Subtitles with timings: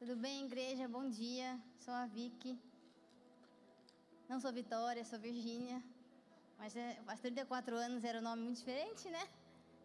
[0.00, 0.88] Tudo bem, igreja?
[0.88, 1.48] Bom dia.
[1.84, 2.58] Sou a Vicky.
[4.30, 5.78] Não sou Vitória, sou Virgínia.
[6.58, 9.28] Mas é, faz 34 anos era um nome muito diferente, né?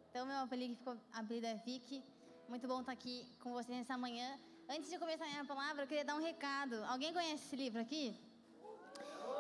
[0.10, 2.02] Então, meu apelido, ficou, apelido é Vicky.
[2.48, 4.40] Muito bom estar aqui com vocês nessa manhã.
[4.70, 6.82] Antes de começar a minha palavra, eu queria dar um recado.
[6.86, 8.18] Alguém conhece esse livro aqui?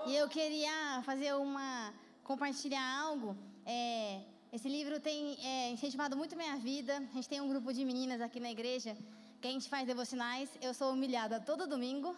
[0.07, 1.93] E eu queria fazer uma.
[2.21, 3.33] compartilhar algo.
[3.65, 6.97] É, esse livro tem é, incentivado muito minha vida.
[6.97, 8.97] A gente tem um grupo de meninas aqui na igreja
[9.45, 10.49] que a gente faz devocionais.
[10.59, 12.15] Eu sou humilhada todo domingo,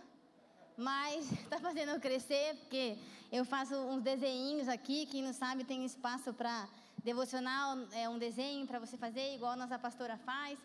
[0.77, 2.97] mas está fazendo crescer, porque
[3.29, 5.05] eu faço uns desenhinhos aqui.
[5.07, 6.69] Quem não sabe, tem espaço para
[7.03, 10.57] devocional, é um desenho para você fazer, igual a nossa pastora faz.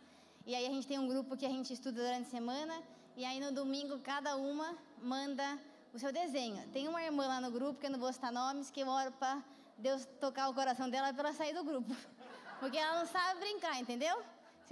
[0.47, 2.81] E aí a gente tem um grupo que a gente estuda durante a semana.
[3.17, 5.59] E aí no domingo, cada uma manda
[5.92, 6.65] o seu desenho.
[6.69, 9.11] Tem uma irmã lá no grupo, que eu não vou citar nomes, que eu oro
[9.19, 9.42] para
[9.79, 11.92] Deus tocar o coração dela para ela sair do grupo.
[12.61, 14.17] Porque ela não sabe brincar, entendeu?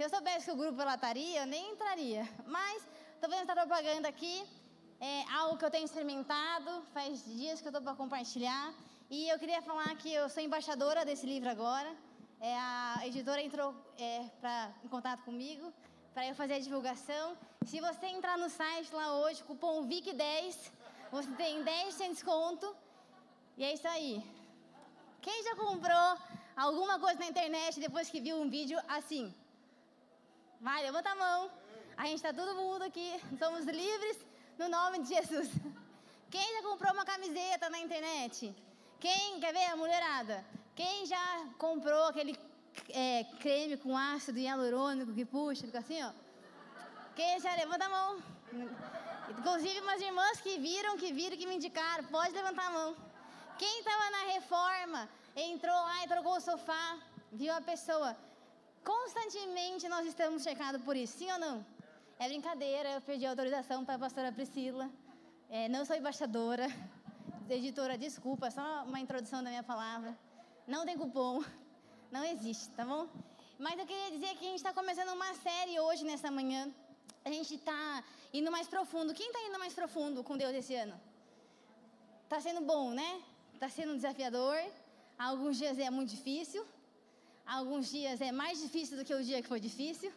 [0.01, 2.27] Se eu soubesse que o grupo ela estaria, eu nem entraria.
[2.47, 2.77] Mas
[3.13, 4.43] estou fazendo essa propaganda aqui.
[4.99, 8.73] É algo que eu tenho experimentado, faz dias que eu estou para compartilhar.
[9.11, 11.95] E eu queria falar que eu sou embaixadora desse livro agora.
[12.39, 15.71] É, a editora entrou é, pra, em contato comigo
[16.15, 17.37] para eu fazer a divulgação.
[17.67, 20.71] Se você entrar no site lá hoje, cupom VIC10,
[21.11, 22.75] você tem 10% de desconto.
[23.55, 24.23] E é isso aí.
[25.21, 26.17] Quem já comprou
[26.57, 29.31] alguma coisa na internet depois que viu um vídeo assim?
[30.61, 31.51] Vai, levanta a mão.
[31.97, 34.17] A gente está todo mundo aqui, somos livres
[34.59, 35.49] no nome de Jesus.
[36.29, 38.55] Quem já comprou uma camiseta na internet?
[38.99, 40.45] Quem, quer ver a mulherada?
[40.75, 41.25] Quem já
[41.57, 42.39] comprou aquele
[42.89, 46.11] é, creme com ácido hialurônico que puxa, fica assim, ó?
[47.15, 48.23] Quem já levanta a mão?
[49.39, 52.95] Inclusive umas irmãs que viram, que viram, que me indicaram, pode levantar a mão.
[53.57, 56.99] Quem estava na reforma, entrou lá e trocou o sofá,
[57.31, 58.15] viu a pessoa.
[58.83, 61.65] Constantemente nós estamos cercados por isso, sim ou não?
[62.17, 64.89] É brincadeira, eu pedi autorização para a pastora Priscila.
[65.49, 66.67] É, não sou embaixadora,
[67.49, 70.17] editora, desculpa, só uma introdução da minha palavra.
[70.67, 71.43] Não tem cupom,
[72.11, 73.07] não existe, tá bom?
[73.59, 76.67] Mas eu queria dizer que a gente está começando uma série hoje, nessa manhã.
[77.23, 78.03] A gente está
[78.33, 79.13] indo mais profundo.
[79.13, 80.99] Quem está indo mais profundo com Deus esse ano?
[82.23, 83.21] Está sendo bom, né?
[83.53, 84.57] Está sendo desafiador.
[85.19, 86.65] Alguns dias é muito difícil.
[87.45, 90.11] Alguns dias é mais difícil do que o dia que foi difícil.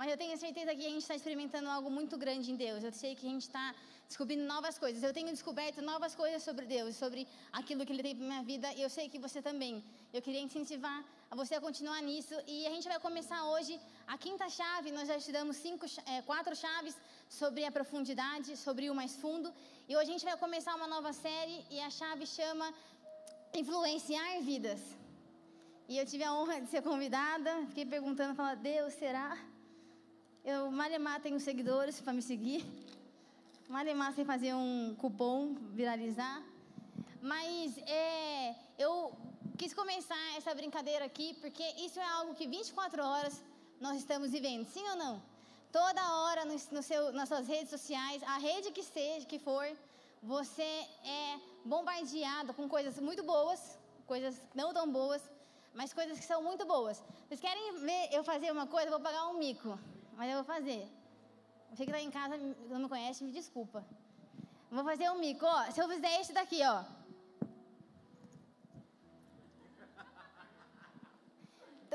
[0.00, 2.82] Mas eu tenho certeza que a gente está experimentando algo muito grande em Deus.
[2.82, 3.74] Eu sei que a gente está
[4.08, 5.02] descobrindo novas coisas.
[5.02, 8.72] Eu tenho descoberto novas coisas sobre Deus, sobre aquilo que Ele tem para minha vida.
[8.78, 9.84] E eu sei que você também.
[10.12, 12.34] Eu queria incentivar a você a continuar nisso.
[12.46, 14.90] E a gente vai começar hoje a quinta chave.
[14.90, 16.96] Nós já estudamos cinco, é, quatro chaves
[17.28, 19.52] sobre a profundidade, sobre o mais fundo.
[19.88, 21.62] E hoje a gente vai começar uma nova série.
[21.70, 22.72] E a chave chama
[23.54, 24.99] Influenciar Vidas.
[25.90, 27.50] E eu tive a honra de ser convidada.
[27.66, 29.36] Fiquei perguntando, falando, Deus, será?
[30.44, 32.64] Eu, Malemar, tenho seguidores para me seguir.
[33.68, 36.44] Malemar, sem fazer um cupom viralizar.
[37.20, 39.12] Mas é, eu
[39.58, 43.42] quis começar essa brincadeira aqui porque isso é algo que 24 horas
[43.80, 45.20] nós estamos vivendo, sim ou não?
[45.72, 49.66] Toda hora no, no seu, nas suas redes sociais, a rede que seja, que for,
[50.22, 50.70] você
[51.22, 55.20] é bombardeado com coisas muito boas, coisas não tão boas,
[55.74, 57.02] mas coisas que são muito boas.
[57.26, 58.88] Vocês querem ver eu fazer uma coisa?
[58.88, 59.78] Eu vou pagar um mico
[60.20, 60.82] mas eu vou fazer.
[61.70, 62.36] Você que está em casa
[62.68, 63.82] não me conhece, me desculpa.
[64.70, 65.70] Vou fazer um mico, ó.
[65.70, 66.78] Se eu fizer esse daqui, ó.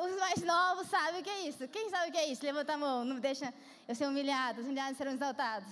[0.05, 1.67] Os mais novos sabem o que é isso.
[1.67, 2.43] Quem sabe o que é isso?
[2.43, 3.53] Levanta a mão, não deixa
[3.87, 4.61] eu ser humilhado.
[4.61, 5.71] Os humilhados serão exaltados.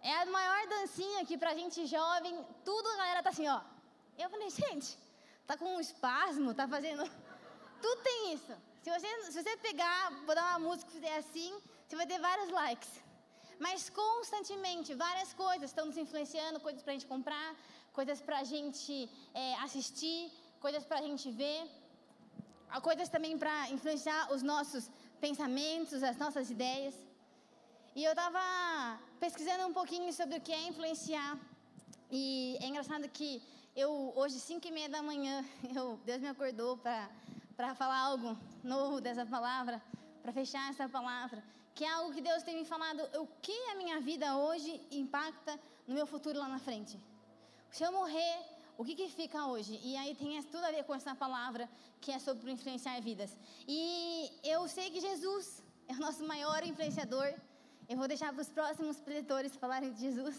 [0.00, 2.32] É a maior dancinha que pra gente jovem,
[2.64, 3.60] tudo a galera tá assim, ó.
[4.16, 4.96] Eu falei, gente,
[5.46, 7.02] tá com um espasmo, tá fazendo.
[7.82, 8.52] Tudo tem isso.
[8.82, 11.52] Se você, se você pegar, botar uma música e fizer assim,
[11.86, 12.92] você vai ter vários likes.
[13.58, 17.48] Mas constantemente, várias coisas estão nos influenciando, coisas para a gente comprar,
[17.92, 20.30] coisas para a gente é, assistir,
[20.60, 21.60] coisas para a gente ver,
[22.82, 24.90] coisas também para influenciar os nossos
[25.20, 26.94] pensamentos, as nossas ideias.
[27.94, 31.38] E eu estava pesquisando um pouquinho sobre o que é influenciar.
[32.10, 33.42] E é engraçado que
[33.76, 35.44] eu, hoje, 5 e meia da manhã,
[35.76, 37.08] eu, Deus me acordou para
[37.56, 39.82] para falar algo novo dessa palavra,
[40.22, 41.42] para fechar essa palavra,
[41.74, 45.58] que é algo que Deus tem me falado, o que a minha vida hoje impacta
[45.86, 47.00] no meu futuro lá na frente.
[47.70, 48.34] Se eu morrer,
[48.76, 49.80] o que, que fica hoje?
[49.82, 51.68] E aí tem tudo a ver com essa palavra
[52.00, 53.34] que é sobre influenciar vidas.
[53.66, 57.32] E eu sei que Jesus é o nosso maior influenciador.
[57.88, 60.36] Eu vou deixar para os próximos preletores falarem de Jesus.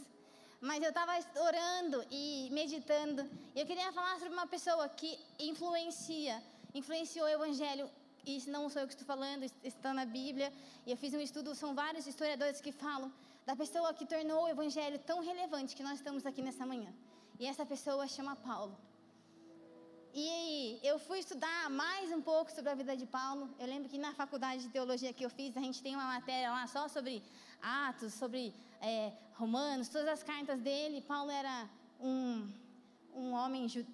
[0.59, 3.29] Mas eu estava orando e meditando.
[3.55, 6.41] E eu queria falar sobre uma pessoa que influencia
[6.73, 7.89] influenciou o evangelho.
[8.25, 10.51] Isso não sou eu que estou falando, está na Bíblia.
[10.85, 13.11] E eu fiz um estudo, são vários historiadores que falam
[13.45, 16.91] da pessoa que tornou o evangelho tão relevante que nós estamos aqui nessa manhã.
[17.39, 18.75] E essa pessoa chama Paulo.
[20.13, 23.49] E eu fui estudar mais um pouco sobre a vida de Paulo.
[23.59, 26.49] Eu lembro que na faculdade de teologia que eu fiz, a gente tem uma matéria
[26.49, 27.23] lá só sobre
[27.61, 31.01] Atos, sobre é, Romanos, todas as cartas dele.
[31.01, 31.69] Paulo era
[31.99, 32.51] um,
[33.13, 33.87] um homem jude,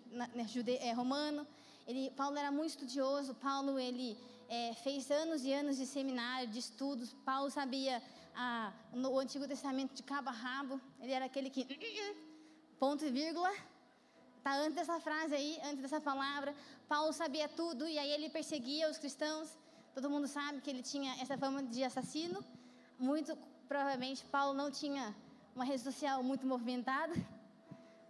[0.48, 1.46] jude, é, romano.
[1.88, 3.34] Ele, Paulo era muito estudioso.
[3.36, 4.18] Paulo ele
[4.50, 7.14] é, fez anos e anos de seminário, de estudos.
[7.26, 8.02] Paulo sabia
[8.36, 10.80] a, o Antigo Testamento de cabo a rabo.
[11.02, 11.66] Ele era aquele que
[12.80, 13.52] ponto e vírgula
[14.44, 16.54] Está antes dessa frase aí, antes dessa palavra.
[16.90, 19.58] Paulo sabia tudo e aí ele perseguia os cristãos.
[19.96, 22.44] Todo mundo sabe que ele tinha essa fama de assassino.
[23.00, 23.38] Muito
[23.68, 25.16] provavelmente Paulo não tinha
[25.56, 27.14] uma rede social muito movimentada.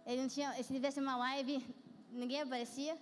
[0.06, 1.64] Ele não tinha, se tivesse uma live,
[2.10, 2.96] ninguém aparecia.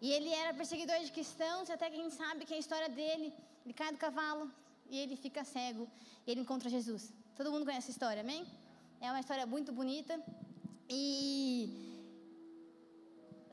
[0.00, 3.32] E ele era perseguidor de cristãos, até que a gente sabe que a história dele,
[3.64, 4.50] ele cai do cavalo
[4.90, 5.88] e ele fica cego
[6.26, 7.12] e ele encontra Jesus.
[7.36, 8.44] Todo mundo conhece essa história, amém?
[9.00, 10.14] É uma história muito bonita.
[10.88, 11.92] E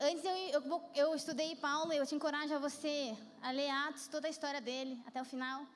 [0.02, 4.28] Antes eu, eu, eu estudei Paulo, eu te encorajo a você a ler Atos, toda
[4.28, 5.66] a história dele, até o final.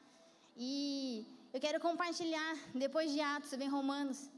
[0.56, 2.52] E eu quero compartilhar,
[2.84, 4.28] depois de Atos, vem Romanos.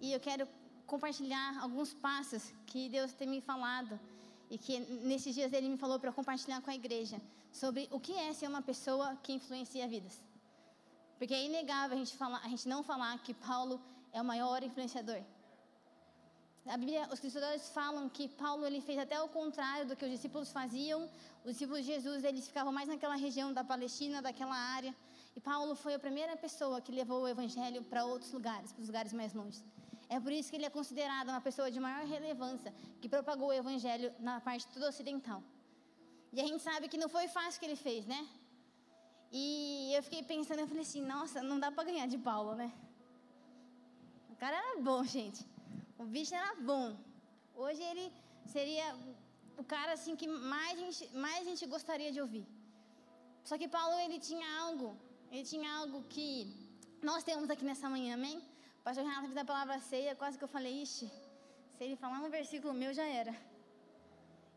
[0.00, 0.48] E eu quero
[0.86, 4.00] compartilhar alguns passos que Deus tem me falado.
[4.52, 4.78] E que
[5.10, 7.20] nesses dias ele me falou para compartilhar com a igreja.
[7.52, 10.18] Sobre o que é ser uma pessoa que influencia vidas.
[11.18, 13.78] Porque é inegável a gente, falar, a gente não falar que Paulo
[14.10, 15.20] é o maior influenciador.
[16.66, 20.10] A Bíblia, os cristãos falam que Paulo ele fez até o contrário do que os
[20.10, 21.10] discípulos faziam.
[21.44, 24.94] Os discípulos de Jesus eles ficavam mais naquela região da Palestina, daquela área.
[25.36, 28.88] E Paulo foi a primeira pessoa que levou o evangelho para outros lugares, para os
[28.88, 29.60] lugares mais longe.
[30.08, 33.52] É por isso que ele é considerado uma pessoa de maior relevância, que propagou o
[33.62, 35.42] evangelho na parte toda ocidental.
[36.32, 38.20] E a gente sabe que não foi fácil que ele fez, né?
[39.32, 42.72] E eu fiquei pensando, eu falei assim, nossa, não dá para ganhar de Paulo, né?
[44.30, 45.40] O cara era bom, gente.
[45.98, 46.96] O bicho era bom.
[47.54, 48.12] Hoje ele
[48.54, 48.86] seria
[49.56, 52.46] o cara assim que mais gente, mais gente gostaria de ouvir.
[53.48, 54.96] Só que Paulo ele tinha algo,
[55.34, 56.28] ele tinha algo que
[57.02, 58.36] nós temos aqui nessa manhã, amém?
[58.78, 61.10] O pastor Renato fez a palavra ceia, quase que eu falei, ixi,
[61.74, 63.34] se ele falar um versículo meu já era.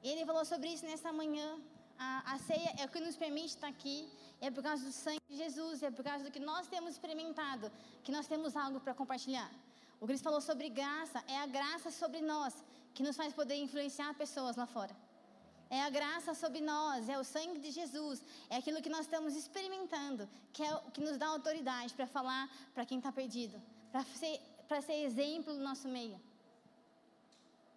[0.04, 1.48] E ele falou sobre isso nessa manhã.
[1.98, 4.08] A, a ceia é o que nos permite estar aqui,
[4.40, 7.72] é por causa do sangue de Jesus, é por causa do que nós temos experimentado,
[8.04, 9.50] que nós temos algo para compartilhar.
[10.00, 12.54] O Cristo falou sobre graça, é a graça sobre nós
[12.94, 14.96] que nos faz poder influenciar pessoas lá fora.
[15.70, 19.36] É a graça sobre nós, é o sangue de Jesus, é aquilo que nós estamos
[19.36, 23.62] experimentando, que é o que nos dá autoridade para falar para quem está perdido,
[23.92, 24.40] para ser,
[24.82, 26.20] ser exemplo no nosso meio.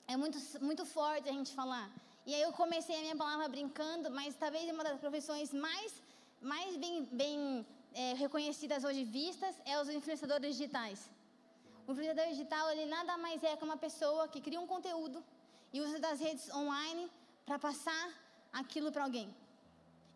[0.07, 1.91] É muito, muito forte a gente falar.
[2.27, 5.93] E aí eu comecei a minha palavra brincando, mas talvez uma das profissões mais,
[6.41, 11.11] mais bem, bem é, reconhecidas hoje vistas é os influenciadores digitais.
[11.87, 15.25] O influenciador digital, ele nada mais é que uma pessoa que cria um conteúdo
[15.73, 17.11] e usa das redes online
[17.51, 18.05] para passar
[18.53, 19.29] aquilo para alguém.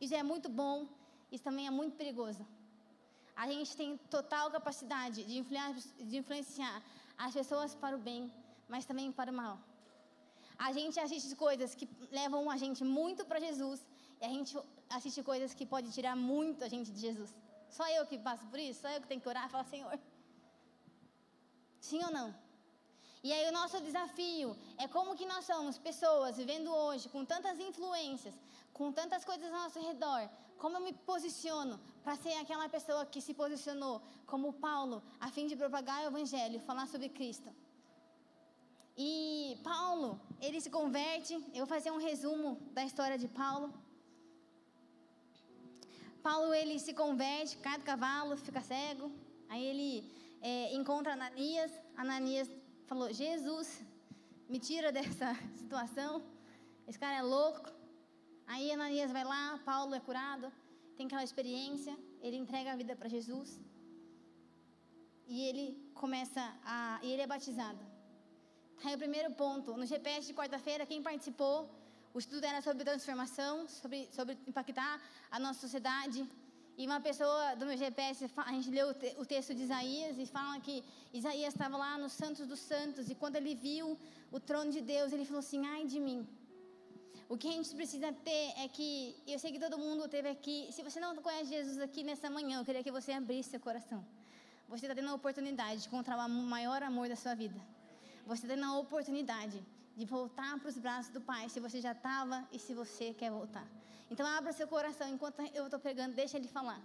[0.01, 0.87] Isso é muito bom,
[1.33, 2.47] isso também é muito perigoso.
[3.43, 6.77] A gente tem total capacidade de influenciar, de influenciar
[7.19, 8.33] as pessoas para o bem,
[8.69, 9.59] mas também para o mal.
[10.67, 13.85] A gente assiste coisas que levam a gente muito para Jesus
[14.21, 14.57] e a gente
[14.89, 17.35] assiste coisas que podem tirar muito a gente de Jesus.
[17.69, 19.99] Só eu que passo por isso, só eu que tenho que orar e falar, Senhor,
[21.81, 22.44] Sim ou não?
[23.27, 27.59] E aí o nosso desafio é como que nós somos pessoas vivendo hoje com tantas
[27.59, 28.35] influências,
[28.79, 30.29] com tantas coisas ao nosso redor,
[30.59, 35.47] como eu me posiciono para ser aquela pessoa que se posicionou como Paulo, a fim
[35.47, 37.51] de propagar o evangelho, falar sobre Cristo.
[38.95, 43.73] E Paulo, ele se converte, eu vou fazer um resumo da história de Paulo.
[46.23, 49.11] Paulo, ele se converte, cai do cavalo, fica cego,
[49.49, 49.91] aí ele
[50.43, 51.73] é, encontra Ananias.
[51.97, 52.49] Ananias
[52.87, 53.83] falou: Jesus,
[54.49, 56.23] me tira dessa situação.
[56.87, 57.71] Esse cara é louco.
[58.47, 60.53] Aí Ananias vai lá, Paulo é curado,
[60.97, 63.59] tem aquela experiência, ele entrega a vida para Jesus.
[65.27, 67.01] E ele começa a.
[67.03, 67.79] E ele é batizado.
[68.81, 69.77] Tá aí o primeiro ponto.
[69.77, 71.71] No GPS de quarta-feira, quem participou,
[72.13, 75.01] o estudo era sobre transformação, sobre, sobre impactar
[75.31, 76.29] a nossa sociedade.
[76.77, 78.89] E uma pessoa do meu GPS, a gente leu
[79.23, 83.15] o texto de Isaías e fala que Isaías estava lá no Santos dos Santos e
[83.15, 83.97] quando ele viu
[84.33, 86.27] o trono de Deus, ele falou assim: ai de mim.
[87.29, 90.69] O que a gente precisa ter é que, eu sei que todo mundo teve aqui,
[90.73, 94.05] se você não conhece Jesus aqui nessa manhã, eu queria que você abrisse seu coração.
[94.69, 97.59] Você está tendo a oportunidade de encontrar o maior amor da sua vida.
[98.27, 99.59] Você está tendo a oportunidade
[99.97, 103.31] de voltar para os braços do Pai, se você já estava e se você quer
[103.31, 103.67] voltar.
[104.11, 106.81] Então abra seu coração enquanto eu estou pregando, deixa ele falar.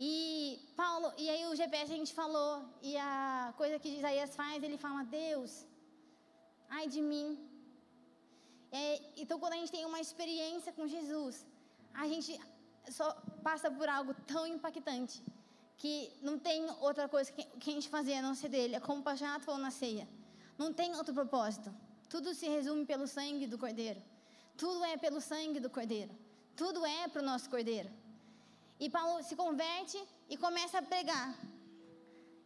[0.00, 4.62] E Paulo, e aí o GPS a gente falou, e a coisa que Isaías faz,
[4.62, 5.64] ele fala: Deus,
[6.68, 7.38] ai de mim.
[8.72, 11.46] É, então, quando a gente tem uma experiência com Jesus,
[11.94, 12.40] a gente
[12.90, 13.12] só
[13.42, 15.22] passa por algo tão impactante
[15.76, 18.74] que não tem outra coisa que, que a gente fazer a não ser dele.
[18.74, 20.08] É como o Pastor falou na ceia.
[20.58, 21.72] Não tem outro propósito.
[22.08, 24.02] Tudo se resume pelo sangue do Cordeiro.
[24.56, 26.23] Tudo é pelo sangue do Cordeiro.
[26.56, 27.90] Tudo é para o nosso Cordeiro.
[28.78, 31.34] E Paulo se converte e começa a pregar.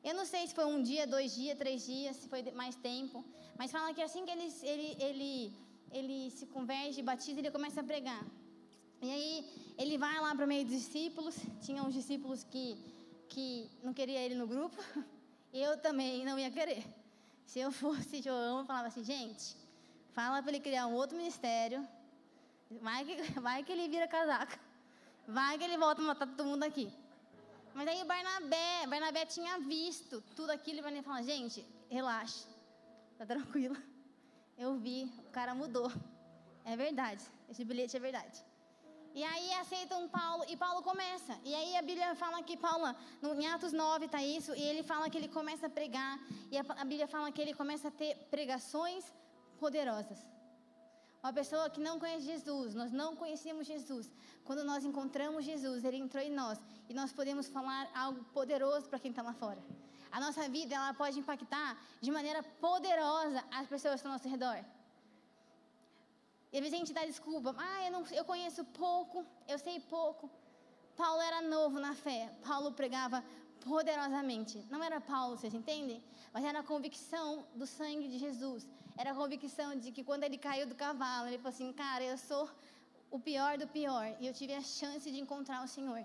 [0.02, 3.24] Eu não sei se foi um dia, dois dias, três dias, se foi mais tempo.
[3.58, 5.52] Mas fala que assim que ele, ele, ele,
[5.90, 8.24] ele se converte, batiza, ele começa a pregar.
[9.02, 11.36] E aí ele vai lá para o meio dos discípulos.
[11.60, 12.78] Tinha uns discípulos que,
[13.28, 14.76] que não queria ele no grupo.
[15.52, 16.84] Eu também não ia querer.
[17.46, 19.56] Se eu fosse João, eu falava assim, gente,
[20.12, 21.88] fala para ele criar um outro ministério.
[22.70, 24.58] Vai que, vai que ele vira casaca.
[25.26, 26.92] Vai que ele volta a matar todo mundo aqui.
[27.74, 32.46] Mas aí Barnabé, Barnabé tinha visto tudo aquilo e Barnabé falou, gente, relaxa,
[33.16, 33.76] tá tranquilo.
[34.56, 35.90] Eu vi, o cara mudou.
[36.64, 38.44] É verdade, esse bilhete é verdade.
[39.14, 41.38] E aí aceitam Paulo, e Paulo começa.
[41.44, 45.08] E aí a Bíblia fala que Paulo, em Atos 9 está isso, e ele fala
[45.08, 46.18] que ele começa a pregar,
[46.50, 49.12] e a, a Bíblia fala que ele começa a ter pregações
[49.58, 50.18] poderosas.
[51.22, 54.10] Uma pessoa que não conhece Jesus, nós não conhecíamos Jesus.
[54.44, 58.98] Quando nós encontramos Jesus, Ele entrou em nós e nós podemos falar algo poderoso para
[58.98, 59.60] quem está lá fora.
[60.10, 64.64] A nossa vida ela pode impactar de maneira poderosa as pessoas ao nosso redor.
[66.52, 69.80] E às vezes a gente dá desculpa, ah, eu, não, eu conheço pouco, eu sei
[69.80, 70.30] pouco.
[70.96, 73.22] Paulo era novo na fé, Paulo pregava
[73.60, 74.64] poderosamente.
[74.70, 76.02] Não era Paulo, vocês entendem?
[76.32, 78.66] Mas era a convicção do sangue de Jesus.
[79.00, 82.16] Era a convicção de que quando ele caiu do cavalo, ele falou assim: Cara, eu
[82.28, 82.44] sou
[83.16, 84.06] o pior do pior.
[84.20, 86.00] E eu tive a chance de encontrar o Senhor.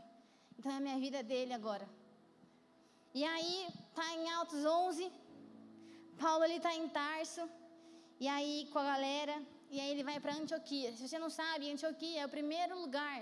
[0.58, 1.88] Então é a minha vida dele agora.
[3.20, 3.56] E aí,
[3.98, 5.12] tá em Altos 11.
[6.24, 7.44] Paulo ele tá em Tarso.
[8.20, 9.36] E aí, com a galera.
[9.74, 10.90] E aí ele vai para Antioquia.
[10.96, 13.18] Se você não sabe, Antioquia é o primeiro lugar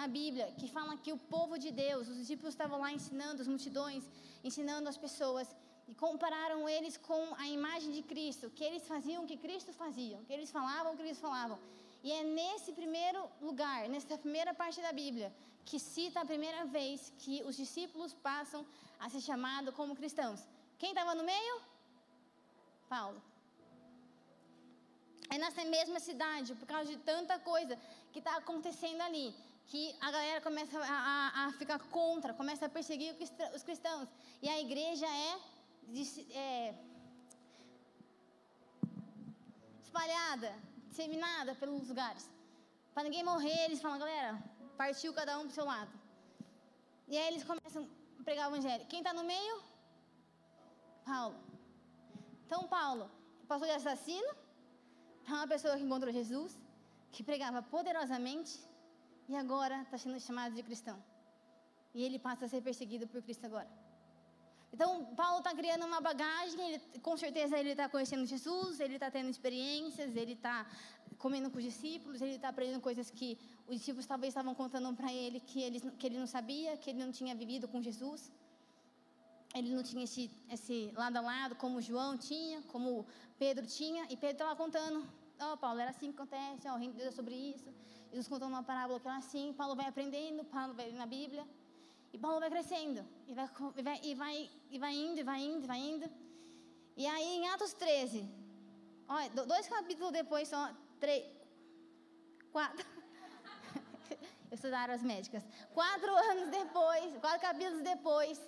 [0.00, 3.48] na Bíblia que fala que o povo de Deus, os discípulos estavam lá ensinando as
[3.54, 4.04] multidões,
[4.48, 5.48] ensinando as pessoas
[5.88, 10.18] e compararam eles com a imagem de Cristo, que eles faziam o que Cristo fazia,
[10.26, 11.58] que eles falavam o que eles falavam.
[12.02, 17.12] E é nesse primeiro lugar, nessa primeira parte da Bíblia, que cita a primeira vez
[17.18, 18.66] que os discípulos passam
[19.00, 20.40] a ser chamados como cristãos.
[20.78, 21.54] Quem estava no meio?
[22.88, 23.22] Paulo.
[25.30, 27.78] É nessa mesma cidade, por causa de tanta coisa
[28.12, 29.34] que está acontecendo ali,
[29.66, 33.16] que a galera começa a, a, a, ficar contra, começa a perseguir
[33.54, 34.08] os cristãos.
[34.42, 35.38] E a igreja é,
[36.32, 36.74] é
[39.82, 40.52] espalhada,
[40.88, 42.30] disseminada pelos lugares.
[42.94, 44.42] Para ninguém morrer, eles falam, galera,
[44.76, 45.92] partiu cada um para o seu lado.
[47.08, 47.88] E aí eles começam
[48.18, 48.86] a pregar o evangelho.
[48.86, 49.62] Quem está no meio?
[51.04, 51.38] Paulo.
[52.46, 53.10] Então, Paulo,
[53.46, 54.30] pastor de assassino,
[55.26, 56.52] é uma pessoa que encontrou Jesus,
[57.12, 58.52] que pregava poderosamente
[59.28, 61.02] e agora está sendo chamado de cristão.
[61.94, 63.83] E ele passa a ser perseguido por Cristo agora.
[64.74, 64.88] Então,
[65.20, 69.28] Paulo está criando uma bagagem, ele, com certeza ele está conhecendo Jesus, ele está tendo
[69.34, 70.66] experiências, ele está
[71.16, 73.38] comendo com os discípulos, ele está aprendendo coisas que
[73.68, 76.98] os discípulos talvez estavam contando para ele que ele, que ele não sabia, que ele
[77.04, 78.32] não tinha vivido com Jesus.
[79.54, 83.06] Ele não tinha esse, esse lado a lado, como João tinha, como
[83.38, 84.98] Pedro tinha, e Pedro estava contando:
[85.40, 87.68] Ó, oh, Paulo, era assim que acontece, ó, o reino de Deus é sobre isso.
[88.10, 91.46] Jesus contando uma parábola que era assim, Paulo vai aprendendo, Paulo vai na Bíblia.
[92.14, 95.40] E Paulo vai crescendo, e vai, e vai, e vai, e vai indo, e vai
[95.40, 96.06] indo, e vai indo.
[96.96, 98.24] E aí em Atos 13,
[99.08, 101.24] olha, dois capítulos depois, só três,
[102.52, 102.86] quatro.
[104.48, 105.42] Eu sou da área médicas.
[105.72, 108.40] Quatro anos depois, quatro capítulos depois,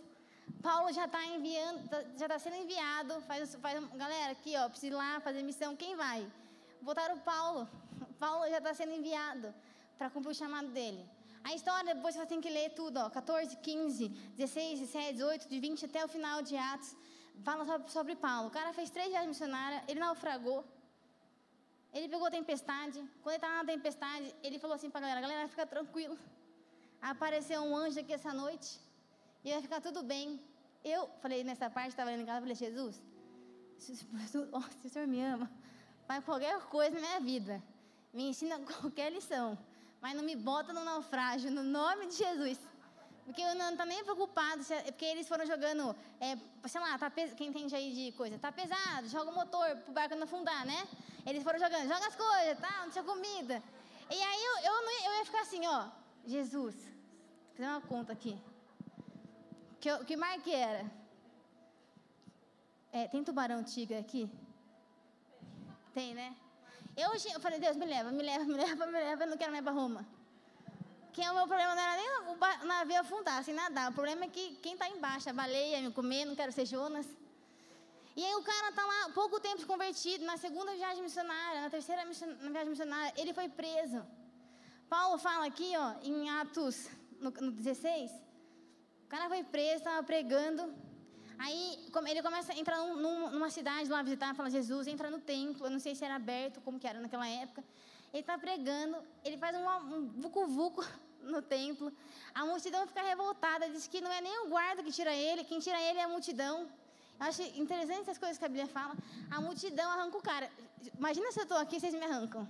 [0.63, 3.21] Paulo já está enviando, tá, já está sendo enviado.
[3.23, 5.75] Faz, faz, galera, aqui, ó, precisa ir lá fazer missão.
[5.75, 6.25] Quem vai?
[6.81, 7.69] Botaram Paulo.
[8.21, 9.53] Paulo já está sendo enviado
[9.99, 11.05] para cumprir o chamado dele.
[11.47, 15.59] A história, depois você tem que ler tudo, ó, 14, 15, 16, 17, 18, de
[15.61, 16.97] 20 até o final de Atos.
[17.45, 18.49] Fala sobre, Paulo.
[18.49, 20.65] O cara fez três viagens missionárias, ele naufragou.
[21.95, 22.99] Ele pegou tempestade.
[23.23, 26.19] Quando ele estava na tempestade, ele falou assim para a galera: galera, fica tranquilo.
[27.01, 28.81] Apareceu um anjo aqui essa noite
[29.45, 30.41] e vai ficar tudo bem.
[30.85, 33.01] Eu falei nessa parte, estava lendo em casa, falei: Jesus,
[33.79, 33.95] se,
[34.81, 35.49] se o Senhor me ama,
[36.09, 37.63] faz qualquer coisa na minha vida.
[38.13, 39.57] Me ensina qualquer lição
[40.07, 42.59] mas não me bota no naufrágio, no nome de Jesus.
[43.25, 46.97] Porque eu não estou nem preocupado, se, é, porque eles foram jogando, é, sei lá,
[46.97, 50.23] tá pes, quem entende aí de coisa, tá pesado, joga o motor pro barco não
[50.23, 50.87] afundar, né?
[51.27, 53.61] Eles foram jogando, joga as coisas, tá, não tinha comida.
[54.09, 55.89] E aí eu, eu, não, eu ia ficar assim, ó,
[56.25, 58.39] Jesus, vou fazer uma conta aqui.
[59.81, 60.89] Que, mar que era?
[62.93, 64.31] É, tem tubarão tigre aqui?
[65.93, 66.37] Tem, né?
[66.97, 69.53] Eu, eu falei, Deus, me leva, me leva, me leva, me leva, eu não quero
[69.53, 70.07] mais para Roma.
[71.13, 73.91] Que é o meu problema não era nem o navio afundar, sem nadar.
[73.91, 77.07] O problema é que quem está embaixo, a baleia, me comer, não quero ser Jonas.
[78.17, 82.03] E aí o cara está lá, pouco tempo convertido, na segunda viagem missionária, na terceira
[82.07, 84.03] viagem missionária, ele foi preso.
[84.89, 86.89] Paulo fala aqui, ó, em Atos,
[87.21, 88.11] no, no 16,
[89.05, 90.75] o cara foi preso, estava pregando,
[91.39, 95.67] Aí ele começa a entrar num, numa cidade lá visitar, fala Jesus, entra no templo,
[95.67, 97.63] eu não sei se era aberto, como que era naquela época.
[98.13, 100.85] Ele está pregando, ele faz um, vucu-vucu
[101.23, 101.93] no templo.
[102.35, 105.59] A multidão fica revoltada, diz que não é nem o guarda que tira ele, quem
[105.59, 106.69] tira ele é a multidão.
[107.19, 108.95] Eu acho interessante as coisas que a Bíblia fala.
[109.31, 110.51] A multidão arranca o cara.
[110.97, 112.47] Imagina se eu estou aqui e vocês me arrancam.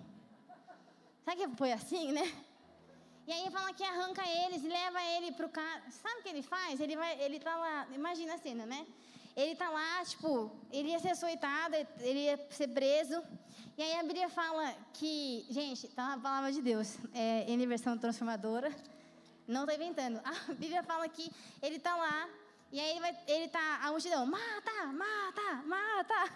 [1.24, 2.22] Sabe que foi assim, né?
[3.26, 5.83] E aí fala que arranca eles leva ele pro cara.
[5.90, 6.80] Sabe o que ele faz?
[6.80, 8.87] Ele vai, ele tá lá, imagina a cena, né?
[9.37, 13.23] Ele tá lá, tipo, ele ia ser açoitado, ele ia ser preso.
[13.76, 17.99] E aí a Bíblia fala que, gente, tá na palavra de Deus, é em versão
[17.99, 18.75] transformadora.
[19.47, 20.21] Não estou inventando.
[20.25, 21.30] A Bíblia fala que
[21.62, 22.28] ele tá lá,
[22.73, 26.33] e aí ele, vai, ele tá, a multidão, mata, mata, mata.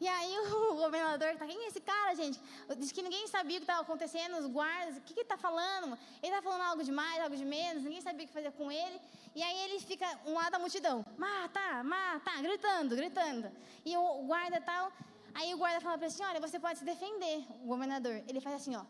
[0.00, 2.40] E aí o governador está, quem é esse cara, gente?
[2.76, 5.98] Diz que ninguém sabia o que estava acontecendo, os guardas, o que ele está falando?
[6.22, 8.70] Ele está falando algo de mais, algo de menos, ninguém sabia o que fazer com
[8.70, 9.00] ele.
[9.34, 13.50] E aí ele fica um lado da multidão, mata, mata, gritando, gritando.
[13.84, 14.92] E o guarda tal,
[15.34, 18.22] aí o guarda fala para assim, olha, você pode se defender, o governador.
[18.28, 18.84] Ele faz assim, ó,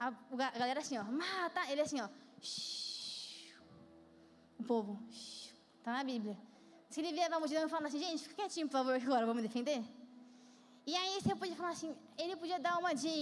[0.00, 0.10] a,
[0.58, 2.08] galera assim, ó, mata, ele assim, ó,
[2.40, 3.54] shh,
[4.58, 5.00] o povo,
[5.78, 6.36] está na Bíblia.
[6.88, 9.24] Se ele vier para a multidão e fala assim, gente, fica quietinho, por favor, agora,
[9.24, 9.99] vamos me defender?
[10.90, 13.12] E aí você podia falar assim, ele podia dar uma de.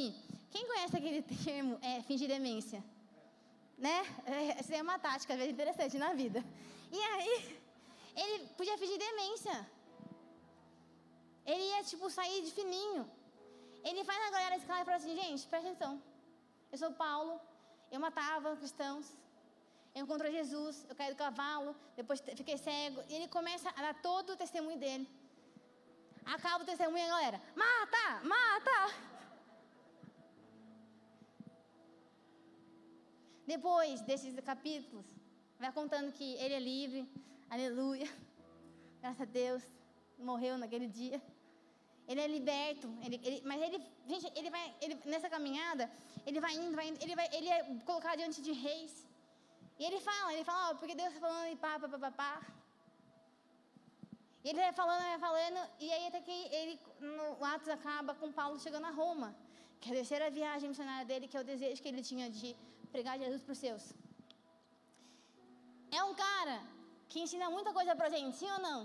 [0.52, 2.82] Quem conhece aquele termo é, fingir demência?
[3.76, 3.96] Né?
[4.24, 6.42] É, essa é uma tática, às vezes, interessante na vida.
[6.90, 7.60] E aí,
[8.16, 9.56] ele podia fingir demência.
[11.44, 13.04] Ele ia, tipo, sair de fininho.
[13.84, 16.02] Ele faz a galera escalar e fala assim, gente, presta atenção.
[16.72, 17.38] Eu sou Paulo,
[17.92, 19.12] eu matava cristãos,
[19.94, 23.02] eu encontrei Jesus, eu caí do cavalo, depois fiquei cego.
[23.10, 25.06] E ele começa a dar todo o testemunho dele.
[26.34, 27.40] Acaba o testemunho, galera.
[27.56, 28.94] Mata, mata.
[33.46, 35.06] Depois desses capítulos,
[35.58, 37.00] vai contando que ele é livre,
[37.48, 38.06] aleluia,
[39.00, 39.62] graças a Deus,
[40.18, 41.18] morreu naquele dia.
[42.06, 45.90] Ele é liberto, ele, ele, mas ele, gente, ele vai, ele, nessa caminhada,
[46.26, 49.06] ele vai indo, vai indo, ele, vai, ele é colocado diante de reis.
[49.78, 52.10] E ele fala, ele fala, ó, porque Deus está falando e pá, pá, pá, pá,
[52.10, 52.32] pá.
[54.48, 58.58] Ele vai falando, vai falando, e aí até que ele, no Atos acaba com Paulo
[58.64, 59.28] chegando a Roma,
[59.80, 62.50] que é a terceira viagem missionária dele, que é o desejo que ele tinha de
[62.94, 63.84] pregar Jesus para os seus.
[65.98, 66.56] É um cara
[67.10, 68.80] que ensina muita coisa para gente, sim ou não?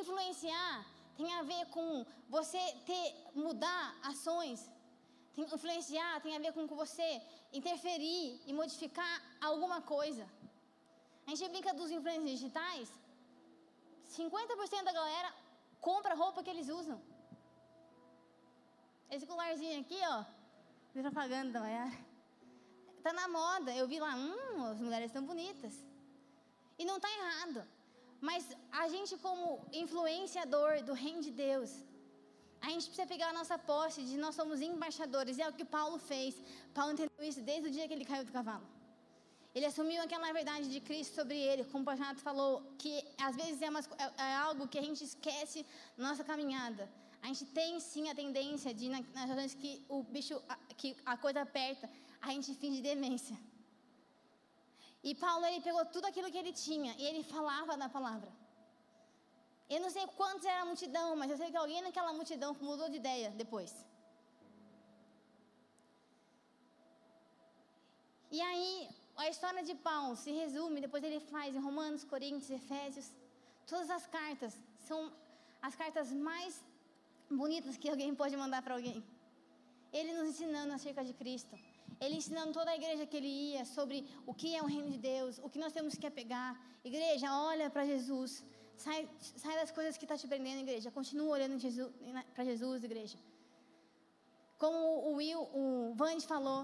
[0.00, 0.74] Influenciar
[1.16, 1.88] tem a ver com
[2.36, 4.60] você ter, mudar ações.
[5.34, 7.08] Tem, influenciar tem a ver com você
[7.60, 10.26] interferir e modificar alguma coisa.
[11.26, 12.88] A gente brinca dos influencers digitais,
[14.18, 15.30] 50% da galera
[15.80, 16.98] compra roupa que eles usam.
[19.14, 20.24] Esse colarzinho aqui, ó,
[20.94, 21.98] de propaganda da Maiara.
[23.04, 23.70] Tá na moda.
[23.74, 25.74] Eu vi lá, hum, as mulheres estão bonitas.
[26.78, 27.60] E não está errado.
[28.28, 28.42] Mas
[28.82, 31.70] a gente, como influenciador do reino de Deus,
[32.60, 35.36] a gente precisa pegar a nossa posse de nós somos embaixadores.
[35.36, 36.40] E é o que Paulo fez.
[36.72, 38.66] Paulo entendeu isso desde o dia que ele caiu do cavalo.
[39.54, 42.92] Ele assumiu aquela verdade de Cristo sobre ele, como o Pajanato falou, que
[43.28, 46.88] às vezes é, uma, é, é, algo que a gente esquece na nossa caminhada.
[47.22, 50.42] A gente tem sim a tendência de, nas razões que o bicho,
[50.76, 51.88] que a coisa aperta,
[52.20, 53.36] a gente finge demência.
[55.04, 58.30] E Paulo, ele pegou tudo aquilo que ele tinha e ele falava da palavra.
[59.68, 62.88] Eu não sei quantos era a multidão, mas eu sei que alguém naquela multidão mudou
[62.88, 63.72] de ideia depois.
[68.30, 68.88] E aí,
[69.22, 73.08] a história de Paulo se resume, depois ele faz em Romanos, Coríntios, Efésios.
[73.72, 74.52] Todas as cartas
[74.88, 75.00] são
[75.68, 76.52] as cartas mais
[77.42, 78.98] bonitas que alguém pode mandar para alguém.
[79.98, 81.54] Ele nos ensinando acerca de Cristo.
[82.02, 83.96] Ele ensinando toda a igreja que ele ia sobre
[84.30, 86.50] o que é o reino de Deus, o que nós temos que apegar.
[86.90, 88.30] Igreja, olha para Jesus.
[88.84, 89.08] Sai,
[89.44, 90.90] sai das coisas que está te prendendo, igreja.
[90.90, 91.56] Continua olhando
[92.34, 93.18] para Jesus, igreja.
[94.62, 96.60] Como o Will, o Vande falou,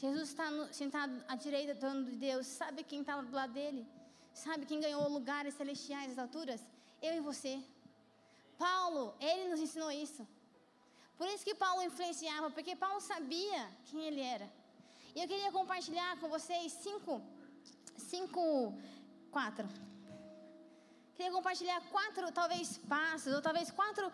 [0.00, 2.46] Jesus está sentado à direita do trono de Deus.
[2.46, 3.86] Sabe quem está do lado dele?
[4.32, 6.60] Sabe quem ganhou lugares celestiais às alturas?
[7.00, 7.62] Eu e você.
[8.58, 10.26] Paulo, ele nos ensinou isso.
[11.16, 14.50] Por isso que Paulo influenciava, porque Paulo sabia quem ele era.
[15.14, 17.22] E eu queria compartilhar com vocês cinco,
[17.96, 18.42] cinco
[19.30, 19.68] quatro.
[21.14, 24.10] Queria compartilhar quatro, talvez, passos, ou talvez quatro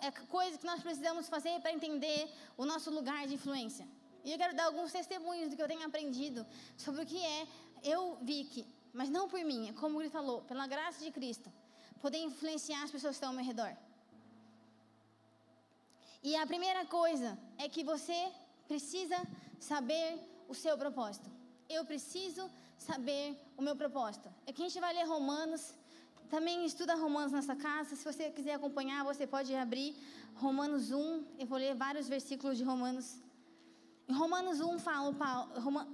[0.00, 3.86] é, coisas que nós precisamos fazer para entender o nosso lugar de influência.
[4.24, 7.46] E eu quero dar alguns testemunhos do que eu tenho aprendido sobre o que é
[7.82, 11.52] eu, Vicky, mas não por mim, é como ele falou, pela graça de Cristo,
[12.00, 13.74] poder influenciar as pessoas que estão ao meu redor.
[16.22, 18.32] E a primeira coisa é que você
[18.68, 19.16] precisa
[19.58, 21.28] saber o seu propósito.
[21.68, 24.28] Eu preciso saber o meu propósito.
[24.46, 25.74] É que a gente vai ler Romanos,
[26.30, 27.96] também estuda Romanos nessa casa.
[27.96, 29.96] Se você quiser acompanhar, você pode abrir
[30.36, 31.24] Romanos 1.
[31.38, 33.20] Eu vou ler vários versículos de Romanos.
[34.12, 35.16] Em Romanos 1, Paulo,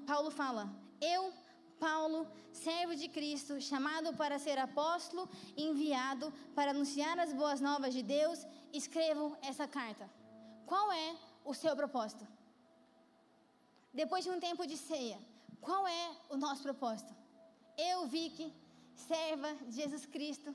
[0.05, 0.69] Paulo fala:
[1.01, 1.33] Eu,
[1.79, 6.27] Paulo, servo de Cristo, chamado para ser apóstolo, enviado
[6.57, 10.11] para anunciar as boas novas de Deus, escrevo essa carta.
[10.67, 12.27] Qual é o seu propósito?
[13.95, 15.21] Depois de um tempo de ceia,
[15.61, 17.15] qual é o nosso propósito?
[17.91, 18.53] Eu, Vicky,
[18.97, 20.53] serva de Jesus Cristo,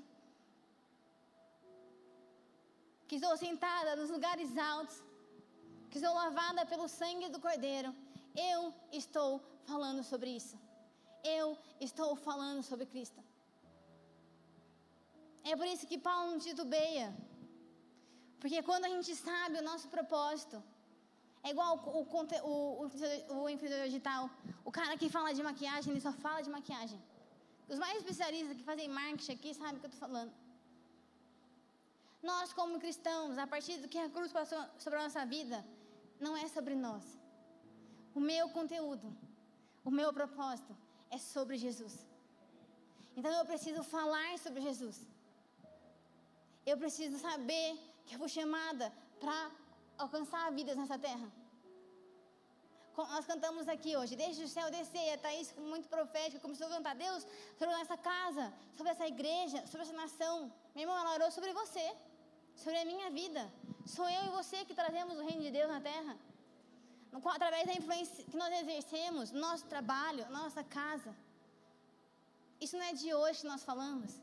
[3.07, 5.01] que estou sentada nos lugares altos,
[5.93, 7.89] que estou lavada pelo sangue do Cordeiro,
[8.51, 8.59] eu
[9.01, 9.31] estou
[9.71, 10.55] falando sobre isso.
[11.37, 11.47] Eu
[11.87, 13.21] estou falando sobre Cristo.
[15.51, 17.07] É por isso que Paulo não titubeia.
[18.41, 20.57] Porque quando a gente sabe o nosso propósito,
[21.43, 22.03] é igual o, o,
[22.51, 24.23] o, o influenciador digital.
[24.69, 26.99] O cara que fala de maquiagem, ele só fala de maquiagem.
[27.73, 30.33] Os mais especialistas que fazem marketing aqui sabem o que eu estou falando.
[32.31, 35.63] Nós, como cristãos, a partir do que a cruz passou sobre a nossa vida,
[36.25, 37.03] não é sobre nós.
[38.19, 39.07] O meu conteúdo,
[39.89, 40.73] o meu propósito
[41.15, 41.95] é sobre Jesus.
[43.17, 44.97] Então eu preciso falar sobre Jesus.
[46.71, 47.69] Eu preciso saber
[48.05, 48.85] que eu fui chamada
[49.21, 49.39] para
[50.03, 51.27] alcançar vidas nessa terra.
[52.95, 56.95] Nós cantamos aqui hoje, desde o céu descer, a Thaís, muito profética, começou a cantar
[57.05, 57.21] Deus
[57.59, 58.45] sobre essa casa,
[58.77, 60.35] sobre essa igreja, sobre essa nação.
[60.75, 61.85] Meu irmão, ela orou sobre você,
[62.63, 63.43] sobre a minha vida.
[63.85, 66.17] Sou eu e você que trazemos o reino de Deus na terra.
[67.25, 71.15] Através da influência que nós exercemos, nosso trabalho, nossa casa.
[72.59, 74.19] Isso não é de hoje que nós falamos.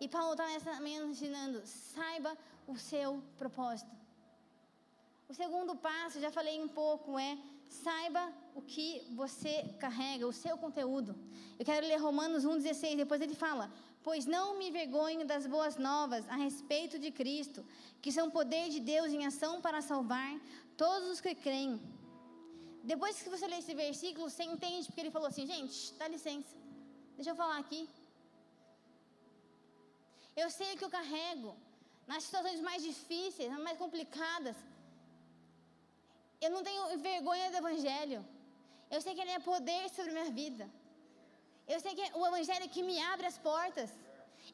[0.00, 3.94] E Paulo está nessa manhã ensinando: saiba o seu propósito.
[5.28, 10.56] O segundo passo, já falei um pouco, é saiba o que você carrega, o seu
[10.58, 11.14] conteúdo.
[11.58, 13.70] Eu quero ler Romanos 1,16, depois ele fala:
[14.06, 17.60] Pois não me vergonho das boas novas a respeito de Cristo,
[18.02, 20.32] que são poder de Deus em ação para salvar
[20.76, 21.74] todos os que creem.
[22.92, 26.54] Depois que você lê esse versículo, você entende porque ele falou assim: gente, dá licença,
[27.16, 27.82] deixa eu falar aqui.
[30.42, 31.50] Eu sei que eu carrego
[32.10, 34.56] nas situações mais difíceis, mais complicadas.
[36.44, 38.20] Eu não tenho vergonha do Evangelho.
[38.90, 40.64] Eu sei que ele é poder sobre minha vida.
[41.74, 43.90] Eu sei que é o Evangelho que me abre as portas.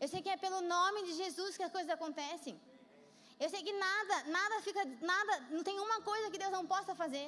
[0.03, 2.55] Eu sei que é pelo nome de Jesus que as coisas acontecem.
[3.43, 6.95] Eu sei que nada, nada fica, nada, não tem uma coisa que Deus não possa
[7.03, 7.27] fazer.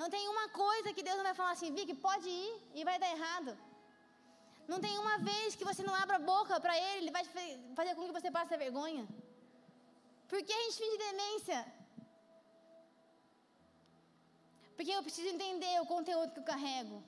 [0.00, 2.96] Não tem uma coisa que Deus não vai falar assim, Vicky, pode ir e vai
[3.02, 3.52] dar errado.
[4.72, 7.24] Não tem uma vez que você não abra a boca para Ele, Ele vai
[7.78, 9.04] fazer com que você passe a vergonha.
[10.30, 11.60] Por que a gente finge demência?
[14.76, 16.98] Porque eu preciso entender o conteúdo que eu carrego.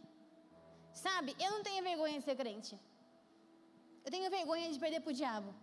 [0.92, 2.78] Sabe, eu não tenho vergonha de ser crente.
[4.04, 5.54] Eu tenho vergonha de perder para o diabo.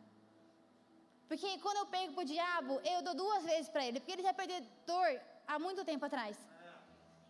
[1.27, 3.99] Porque quando eu perco para o diabo, eu dou duas vezes para ele.
[3.99, 5.09] Porque ele já é perdedor
[5.45, 6.37] há muito tempo atrás.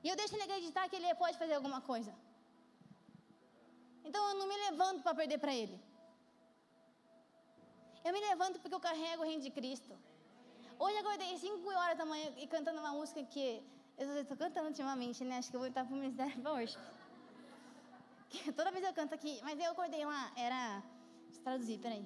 [0.04, 2.14] E eu deixo ele acreditar que ele pode fazer alguma coisa.
[4.06, 5.78] Então eu não me levanto para perder para ele.
[8.06, 9.94] Eu me levanto porque eu carrego o reino de Cristo.
[10.80, 13.46] Hoje eu acordei 5 horas da manhã e cantando uma música que
[13.98, 15.40] eu estou cantando ultimamente, né?
[15.40, 16.78] Acho que eu vou estar para o Ministério para hoje.
[18.56, 20.84] Toda vez eu canto aqui, mas eu acordei lá, era.
[21.26, 22.06] Deixa eu traduzir, peraí.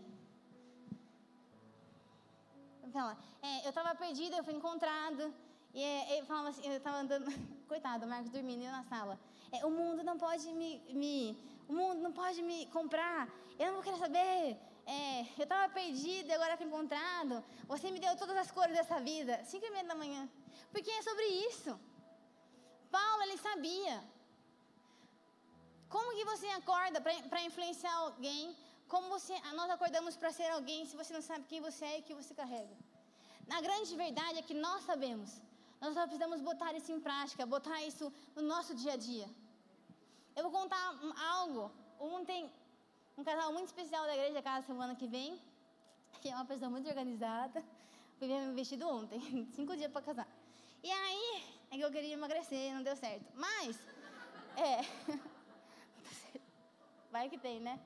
[2.84, 5.34] Então, é, eu estava perdida, eu fui encontrado.
[5.74, 7.26] E é, falava assim, eu estava andando.
[7.68, 9.18] Coitado, o Marcos dormindo eu na sala.
[9.52, 11.38] É, o mundo não pode me, me.
[11.68, 13.30] O mundo não pode me comprar.
[13.58, 14.58] Eu não quero saber.
[14.86, 17.44] É, eu estava perdida, agora fui encontrado.
[17.68, 19.42] Você me deu todas as cores dessa vida.
[19.46, 20.30] Cinco e meia da manhã.
[20.72, 21.80] Porque é sobre isso.
[22.90, 24.04] Paulo, ele sabia.
[25.94, 28.56] Como que você acorda para influenciar alguém?
[28.88, 32.02] Como você, nós acordamos para ser alguém se você não sabe quem você é e
[32.02, 32.76] o que você carrega?
[33.54, 35.30] Na grande verdade é que nós sabemos.
[35.82, 39.28] Nós só precisamos botar isso em prática, botar isso no nosso dia a dia.
[40.36, 40.84] Eu vou contar
[41.36, 41.64] algo.
[42.00, 42.50] Ontem,
[43.18, 45.40] um casal muito especial da igreja casa semana que vem,
[46.22, 47.64] que é uma pessoa muito organizada,
[48.18, 49.20] fui ver meu vestido ontem,
[49.58, 50.28] cinco dias para casar.
[50.84, 53.26] E aí, é que eu queria emagrecer, não deu certo.
[53.36, 53.78] Mas,
[54.56, 54.78] é.
[57.12, 57.80] vai que tem, né?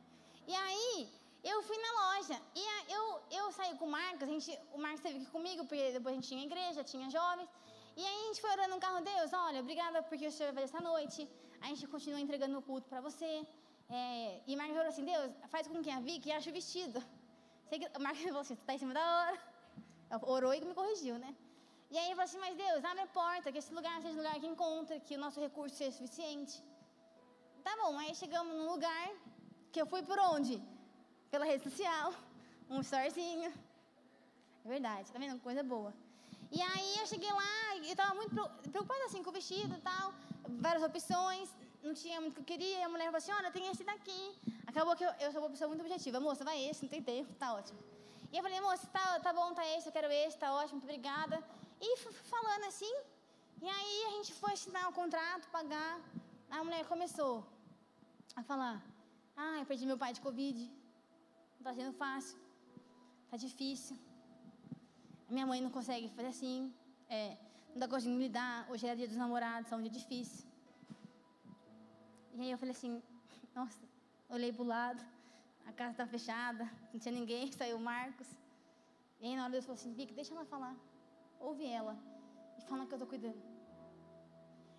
[0.48, 1.10] E aí,
[1.52, 2.38] eu fui na loja.
[2.62, 2.64] E
[2.98, 3.04] eu,
[3.40, 6.16] eu saí com o Marcos, a gente, o Marcos esteve aqui comigo, porque depois a
[6.18, 7.50] gente tinha igreja, tinha jovens.
[7.98, 10.64] E aí a gente foi orando no carro, Deus, olha, obrigada porque o Senhor vai
[10.70, 11.30] essa noite.
[11.62, 13.32] A gente continua entregando o culto para você.
[13.90, 17.00] É, e Marcos falou assim, Deus, faz com que a Vicky ache o vestido.
[17.98, 19.40] O Marcos falou assim, está em cima da hora.
[20.36, 21.32] Orou e me corrigiu, né?
[21.92, 24.18] E aí ele falou assim, mas Deus, abre a porta, que esse lugar seja o
[24.18, 26.56] lugar que encontra, que o nosso recurso seja suficiente.
[27.65, 29.06] Tá bom, aí chegamos num lugar
[29.71, 30.56] que eu fui por onde?
[31.32, 32.13] Pela rede social,
[32.69, 33.51] um storyzinho.
[34.63, 35.39] É verdade, tá vendo?
[35.47, 35.91] Coisa boa.
[36.51, 37.56] E aí eu cheguei lá
[37.89, 38.36] eu tava muito
[38.71, 40.13] preocupada assim com o vestido e tal,
[40.65, 41.49] várias opções,
[41.84, 43.84] não tinha muito o que eu queria, e a mulher falou assim, olha, tem esse
[43.84, 44.21] daqui.
[44.67, 47.34] Acabou que eu, eu sou uma pessoa muito objetiva, moça, vai esse, não tem tempo,
[47.36, 47.80] tá ótimo.
[48.32, 51.41] E eu falei, moça, tá, tá bom, tá esse, eu quero esse, tá ótimo, obrigada.
[51.80, 51.97] E
[52.34, 52.93] falando assim,
[53.62, 55.99] e aí a gente foi assinar o contrato, pagar.
[56.49, 57.43] A mulher começou
[58.36, 58.84] a falar,
[59.36, 60.60] ah, eu perdi meu pai de Covid,
[61.58, 62.38] não tá sendo fácil,
[63.30, 63.98] tá difícil.
[65.30, 66.74] Minha mãe não consegue fazer assim,
[67.10, 67.38] é,
[67.71, 70.45] não dá conseguindo lidar, hoje é dia dos namorados, é um dia difícil.
[72.34, 73.02] E aí eu falei assim,
[73.56, 73.80] nossa,
[74.30, 75.04] olhei pro lado,
[75.65, 78.28] a casa está fechada, não tinha ninguém, saiu o Marcos.
[79.21, 80.76] E aí na hora Deus falou assim, Vic, deixa ela falar.
[81.39, 81.98] Ouve ela
[82.58, 83.41] e fala que eu estou cuidando.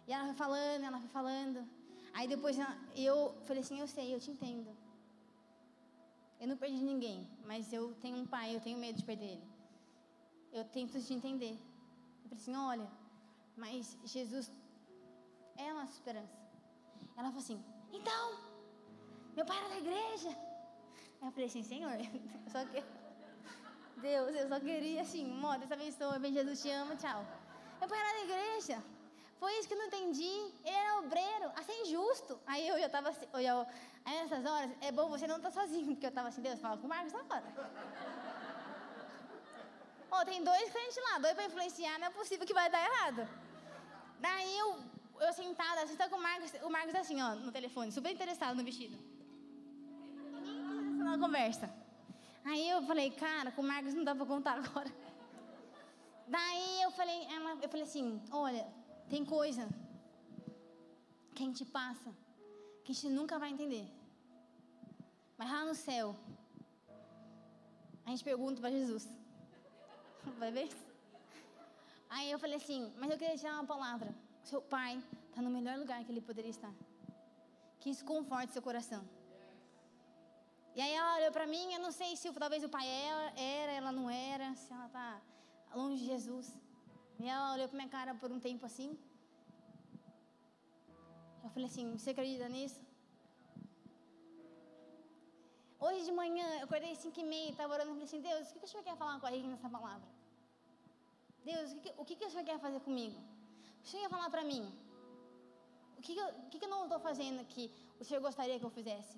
[0.06, 1.75] E ela foi falando, ela foi falando.
[2.16, 2.56] Aí depois
[2.94, 4.70] eu falei assim, eu sei, eu te entendo.
[6.40, 9.48] Eu não perdi ninguém, mas eu tenho um pai, eu tenho medo de perder ele.
[10.50, 11.54] Eu tento te entender.
[12.22, 12.88] Eu falei assim, olha,
[13.54, 14.50] mas Jesus
[15.58, 16.34] é a nossa esperança.
[17.18, 18.24] Ela falou assim, então,
[19.36, 20.30] meu pai era da igreja.
[21.20, 21.98] Eu falei assim, Senhor,
[22.48, 22.82] só que...
[24.00, 27.26] Deus, eu só queria assim, moda, essa abençoa, bem Jesus te ama, tchau.
[27.78, 28.82] Meu pai era da igreja.
[29.38, 30.34] Foi isso que eu não entendi.
[30.64, 32.38] Ele era obreiro, assim, justo.
[32.46, 33.66] Aí eu já estava assim, eu,
[34.04, 36.60] aí nessas horas, é bom você não estar tá sozinho, porque eu estava assim, Deus,
[36.60, 37.44] fala com o Marcos agora.
[40.10, 42.82] Ó, oh, tem dois crentes lá, dois para influenciar, não é possível que vai dar
[42.82, 43.28] errado.
[44.18, 44.78] Daí eu,
[45.20, 48.56] eu sentada, assim, tá com o Marcos, o Marcos assim, ó, no telefone, super interessado
[48.56, 48.96] no vestido.
[51.04, 51.70] Na conversa.
[52.44, 54.90] Aí eu falei, cara, com o Marcos não dá para contar agora.
[56.26, 58.66] Daí eu falei, ela, eu falei assim, olha,
[59.08, 59.68] tem coisa
[61.34, 62.10] que a gente passa,
[62.82, 63.86] que a gente nunca vai entender.
[65.38, 66.16] Mas lá no céu,
[68.04, 69.08] a gente pergunta para Jesus.
[70.38, 70.68] Vai ver?
[72.08, 74.14] Aí eu falei assim, mas eu queria te dar uma palavra.
[74.42, 76.72] Seu pai está no melhor lugar que ele poderia estar.
[77.80, 79.02] Que isso conforte seu coração.
[80.74, 83.92] E aí ela olhou para mim, eu não sei se talvez o pai era ela
[83.92, 85.20] não era, se ela está
[85.74, 86.46] longe de Jesus.
[87.20, 88.90] E ela olhou para minha cara por um tempo assim.
[91.44, 92.80] Eu falei assim: Você acredita nisso?
[95.86, 98.50] Hoje de manhã, eu acordei às 5 e meia, estava orando e falei assim: Deus,
[98.50, 100.08] o que, o Senhor quer falar com a gente nessa palavra?
[101.50, 103.18] Deus, o que, o que o Senhor quer fazer comigo?
[103.82, 104.64] O Senhor quer falar para mim?
[105.98, 107.64] O que, que, eu, o que, que eu não estou fazendo que
[108.00, 109.16] o Senhor gostaria que eu fizesse?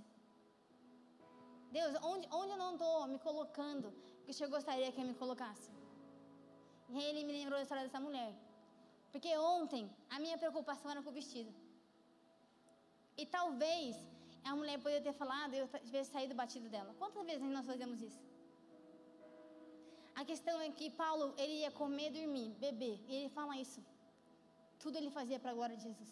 [1.79, 3.89] Deus, onde, onde eu não estou me colocando
[4.25, 5.78] que o Senhor gostaria que eu me colocasse?
[6.89, 8.33] Ele me lembrou da história dessa mulher.
[9.13, 11.53] Porque ontem a minha preocupação era com o vestido.
[13.17, 13.97] E talvez
[14.45, 16.95] a mulher poderia ter falado e eu tivesse saído batido dela.
[16.99, 18.21] Quantas vezes nós fazemos isso?
[20.21, 22.97] A questão é que Paulo, ele ia comer, dormir, beber.
[23.09, 23.81] E ele fala isso.
[24.83, 26.11] Tudo ele fazia para a glória de Jesus.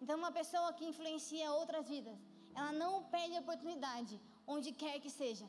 [0.00, 2.18] Então, uma pessoa que influencia outras vidas,
[2.54, 5.46] ela não perde a oportunidade, onde quer que seja.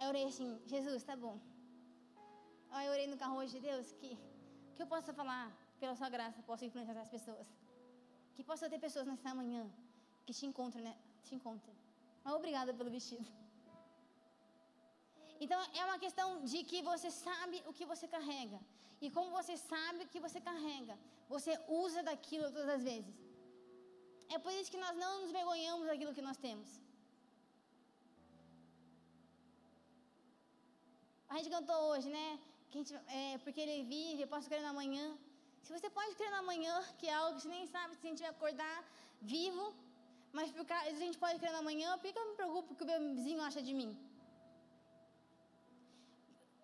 [0.00, 1.38] Eu orei assim, Jesus, tá bom.
[2.82, 4.10] Eu orei no carro hoje, Deus, que,
[4.74, 5.44] que eu possa falar
[5.80, 7.46] pela sua graça, possa influenciar as pessoas.
[8.34, 9.62] Que possa ter pessoas nessa manhã
[10.26, 10.94] que te encontrem, né?
[11.26, 11.74] Te encontrem.
[12.24, 13.28] Mas obrigada pelo vestido.
[15.44, 18.58] Então é uma questão de que você sabe o que você carrega.
[19.04, 20.96] E como você sabe o que você carrega,
[21.34, 23.14] você usa daquilo todas as vezes.
[24.34, 26.68] É por isso que nós não nos vergonhamos daquilo que nós temos.
[31.28, 32.26] A gente cantou hoje, né?
[33.08, 35.16] É, porque ele vive, eu posso crer na manhã.
[35.62, 38.10] Se você pode crer na manhã, que é algo que você nem sabe se a
[38.10, 38.84] gente vai acordar
[39.22, 39.64] vivo,
[40.32, 42.86] mas por a gente pode crer na manhã, por que eu me preocupo que o
[42.86, 43.96] meu vizinho acha de mim?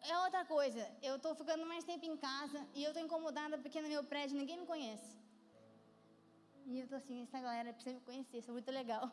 [0.02, 3.80] É outra coisa, eu estou ficando mais tempo em casa e eu estou incomodada porque
[3.80, 5.10] no meu prédio ninguém me conhece.
[6.66, 9.10] E eu estou assim, essa galera precisa me conhecer, sou muito legal.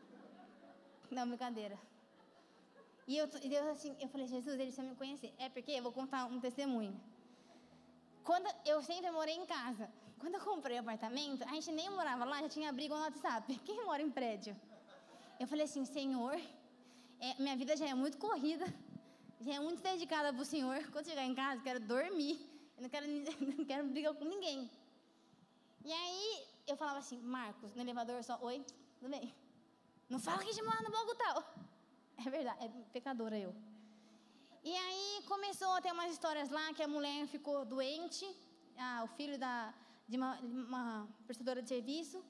[1.10, 1.78] Não, brincadeira.
[3.06, 5.32] E eu, Deus assim, eu falei, Jesus, ele precisa me conhecer.
[5.38, 6.98] É porque eu vou contar um testemunho.
[8.22, 9.90] Quando eu sempre morei em casa.
[10.20, 13.58] Quando eu comprei o apartamento, a gente nem morava lá, já tinha abrigo no WhatsApp.
[13.64, 14.54] Quem mora em prédio?
[15.38, 16.38] Eu falei assim, Senhor,
[17.18, 18.66] é, minha vida já é muito corrida,
[19.40, 20.78] já é muito dedicada para o Senhor.
[20.92, 22.38] Quando chegar em casa, eu quero dormir,
[22.76, 23.06] eu não quero,
[23.56, 24.70] não quero brigar com ninguém.
[25.86, 28.62] E aí eu falava assim, Marcos, no elevador só, oi,
[28.98, 29.34] tudo bem?
[30.10, 31.42] Não fala que te manda no bloco tal.
[32.26, 33.52] É verdade, é pecadora eu.
[34.62, 38.26] E aí começou a ter umas histórias lá que a mulher ficou doente,
[38.76, 39.72] ah, o filho da,
[40.06, 42.22] de uma, uma prestadora de serviço.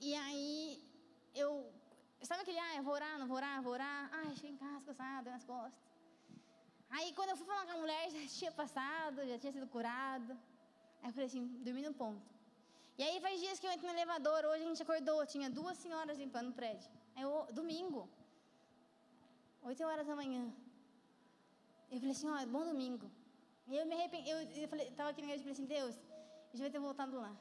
[0.00, 0.82] E aí
[1.32, 1.50] eu.
[2.22, 4.10] Sabe aquele, ah, eu vou orar, não vou orar, vou orar.
[4.12, 5.80] Ai, cheguei em casa cansada, nas costas.
[6.90, 10.32] Aí quando eu fui falar com a mulher, já tinha passado, já tinha sido curado.
[11.02, 12.26] Aí eu falei assim, dormi no ponto.
[12.98, 15.76] E aí faz dias que eu entro no elevador, hoje a gente acordou, tinha duas
[15.78, 16.90] senhoras limpando o prédio.
[17.16, 18.08] Eu, domingo,
[19.66, 20.44] 8 horas da manhã.
[21.90, 23.06] Eu falei assim, ó, oh, bom domingo.
[23.66, 25.94] E eu me arrependi, eu, eu falei, tava aqui na igreja e falei assim, Deus,
[26.50, 27.32] eu devia ter voltado lá.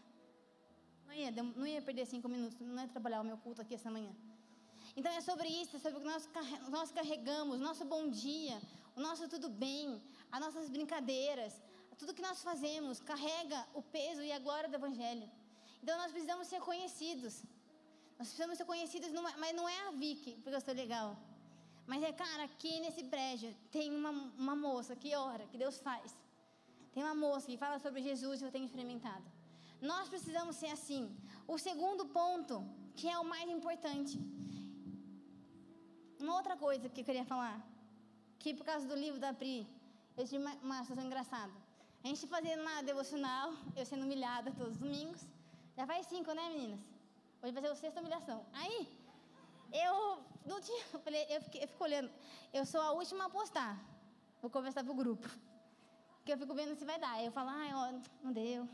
[1.05, 3.91] Não ia, não ia perder cinco minutos, não ia trabalhar o meu culto aqui essa
[3.91, 4.11] manhã.
[4.97, 6.27] Então é sobre isso, é sobre o que nós,
[6.77, 8.59] nós carregamos, nosso bom dia,
[8.95, 11.61] o nosso tudo bem, as nossas brincadeiras,
[11.99, 15.29] tudo que nós fazemos carrega o peso e a glória do Evangelho.
[15.83, 17.43] Então nós precisamos ser conhecidos.
[18.17, 21.15] Nós precisamos ser conhecidos, mas não é a Vicky, porque eu sou legal.
[21.87, 24.11] Mas é, cara, aqui nesse prédio tem uma,
[24.43, 26.15] uma moça que ora, que Deus faz.
[26.93, 29.23] Tem uma moça que fala sobre Jesus e eu tenho experimentado.
[29.81, 31.03] Nós precisamos ser assim.
[31.47, 32.63] O segundo ponto,
[32.95, 34.17] que é o mais importante.
[36.19, 37.57] Uma outra coisa que eu queria falar,
[38.39, 39.67] que por causa do livro da Pri,
[40.17, 41.53] eu tive uma, uma situação engraçada.
[42.03, 45.21] A gente fazendo uma devocional, eu sendo humilhada todos os domingos.
[45.77, 46.79] Já faz cinco, né, meninas?
[47.41, 48.45] Hoje vai ser a sexta humilhação.
[48.53, 48.87] Aí,
[49.73, 50.83] eu não tinha.
[50.93, 52.09] Eu, falei, eu, fiquei, eu fico olhando.
[52.53, 53.83] Eu sou a última a postar.
[54.41, 55.27] Vou conversar pro grupo.
[56.17, 57.13] Porque eu fico vendo se vai dar.
[57.13, 58.67] Aí eu falo, ai, ó, não deu.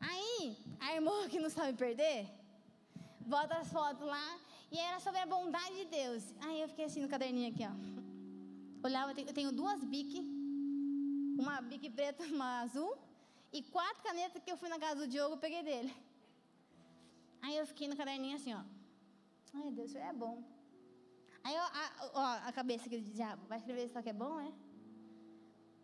[0.00, 2.28] Aí, a irmã que não sabe perder,
[3.20, 4.38] bota as fotos lá.
[4.70, 6.22] E era sobre a bondade de Deus.
[6.40, 8.86] Aí eu fiquei assim no caderninho aqui, ó.
[8.86, 10.24] Olhava, eu tenho duas biques.
[11.38, 12.96] Uma bique preta, uma azul.
[13.52, 15.94] E quatro canetas que eu fui na casa do Diogo, peguei dele.
[17.40, 18.62] Aí eu fiquei no caderninho assim, ó.
[19.54, 20.42] Ai, Deus, é bom.
[21.44, 24.38] Aí, ó, a, ó, a cabeça aqui do diabo, vai escrever só que é bom,
[24.40, 24.52] é?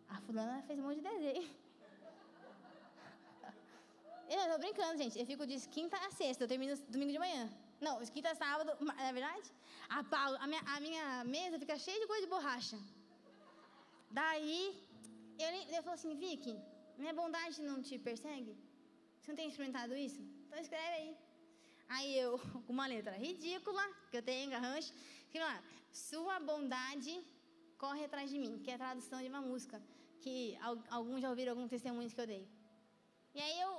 [0.09, 1.49] A fulana fez um monte de desenho.
[4.29, 5.19] Eu tô brincando, gente.
[5.19, 7.43] Eu fico de quinta a sexta, eu termino domingo de manhã.
[7.81, 8.71] Não, quinta a sábado,
[9.07, 9.49] é verdade?
[9.89, 9.99] A,
[10.45, 12.79] a, minha, a minha mesa fica cheia de coisa de borracha.
[14.11, 14.59] Daí,
[15.39, 16.55] eu, eu falo assim, Vicky,
[16.97, 18.57] minha bondade não te persegue?
[19.21, 20.23] Você não tem experimentado isso?
[20.47, 21.11] Então escreve aí.
[21.89, 24.93] Aí eu, com uma letra ridícula, que eu tenho garrancho,
[25.27, 27.23] escrevi lá, sua bondade
[27.79, 29.83] corre atrás de mim, que é a tradução de uma música,
[30.23, 30.57] que
[30.91, 32.49] alguns já ouviram alguns testemunhos que eu dei.
[33.35, 33.73] E aí eu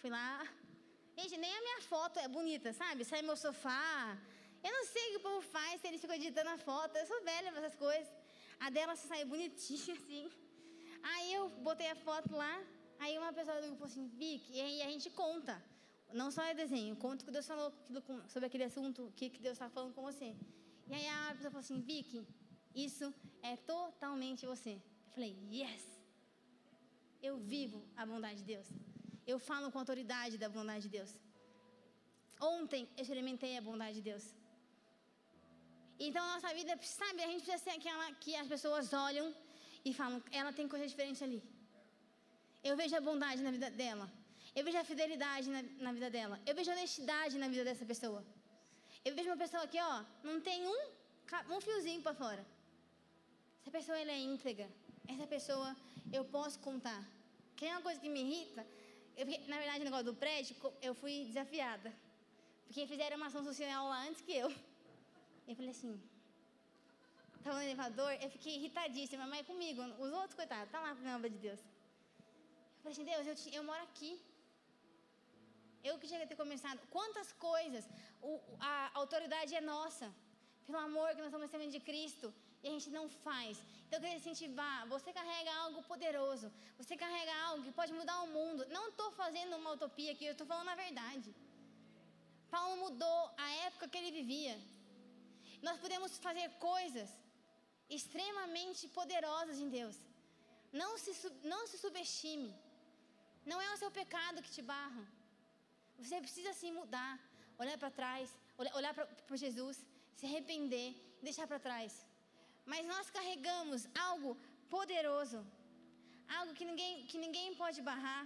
[0.00, 0.46] fui lá,
[1.16, 3.04] gente, nem a minha foto é bonita, sabe?
[3.04, 4.16] Sai meu sofá.
[4.62, 7.06] Eu não sei o que o povo faz se eles ficam editando a foto, eu
[7.06, 8.08] sou velha para essas coisas.
[8.58, 10.30] A dela saiu bonitinha assim.
[11.02, 12.54] Aí eu botei a foto lá,
[12.98, 15.54] aí uma pessoa do grupo assim, Vic, e aí a gente conta.
[16.12, 17.72] Não só é desenho, conta o que Deus falou
[18.28, 20.36] sobre aquele assunto, o que Deus está falando com você.
[20.88, 22.26] E aí a pessoa falou assim, Vicky,
[22.74, 24.74] isso é totalmente você.
[25.06, 25.84] Eu falei, yes!
[27.22, 28.68] Eu vivo a bondade de Deus.
[29.26, 31.10] Eu falo com autoridade da bondade de Deus.
[32.40, 34.24] Ontem eu experimentei a bondade de Deus.
[35.98, 39.34] Então a nossa vida, sabe, a gente precisa ser aquela que as pessoas olham
[39.84, 41.42] e falam, ela tem coisa diferente ali.
[42.64, 44.10] Eu vejo a bondade na vida dela.
[44.54, 46.40] Eu vejo a fidelidade na, na vida dela.
[46.46, 48.24] Eu vejo a honestidade na vida dessa pessoa.
[49.04, 50.80] Eu vejo uma pessoa aqui, ó, não tem um,
[51.54, 52.44] um fiozinho para fora.
[53.60, 54.68] Essa pessoa ela é íntegra.
[55.08, 55.76] Essa pessoa
[56.12, 57.02] eu posso contar.
[57.56, 58.66] Que é uma coisa que me irrita.
[59.16, 61.92] Eu na verdade, no negócio do prédio, eu fui desafiada.
[62.66, 64.48] Porque fizeram uma ação social lá antes que eu.
[65.48, 66.00] Eu falei assim,
[67.38, 71.16] estava no elevador, eu fiquei irritadíssima, mas é comigo, os outros, coitados, tá lá, pela
[71.16, 71.60] obra de Deus.
[71.60, 74.20] Eu falei assim, Deus, eu, te, eu moro aqui.
[75.88, 76.80] Eu que tinha que ter começado.
[76.96, 77.84] Quantas coisas,
[78.22, 78.32] o,
[78.72, 80.06] a autoridade é nossa.
[80.66, 82.28] Pelo amor que nós estamos recebendo de Cristo.
[82.62, 83.54] E a gente não faz.
[83.84, 84.86] Então eu queria incentivar.
[84.94, 86.48] Você carrega algo poderoso.
[86.80, 88.66] Você carrega algo que pode mudar o mundo.
[88.76, 91.30] Não estou fazendo uma utopia aqui, eu estou falando a verdade.
[92.54, 94.56] Paulo mudou a época que ele vivia.
[95.66, 97.08] Nós podemos fazer coisas
[97.98, 99.96] extremamente poderosas em Deus.
[100.80, 101.12] Não se,
[101.52, 102.50] não se subestime.
[103.50, 105.04] Não é o seu pecado que te barra.
[106.02, 107.12] Você precisa sim mudar,
[107.62, 108.26] olhar para trás,
[108.78, 109.76] olhar para Jesus,
[110.18, 110.90] se arrepender
[111.20, 111.92] e deixar para trás.
[112.72, 114.30] Mas nós carregamos algo
[114.74, 115.40] poderoso,
[116.38, 118.24] algo que ninguém, que ninguém pode barrar.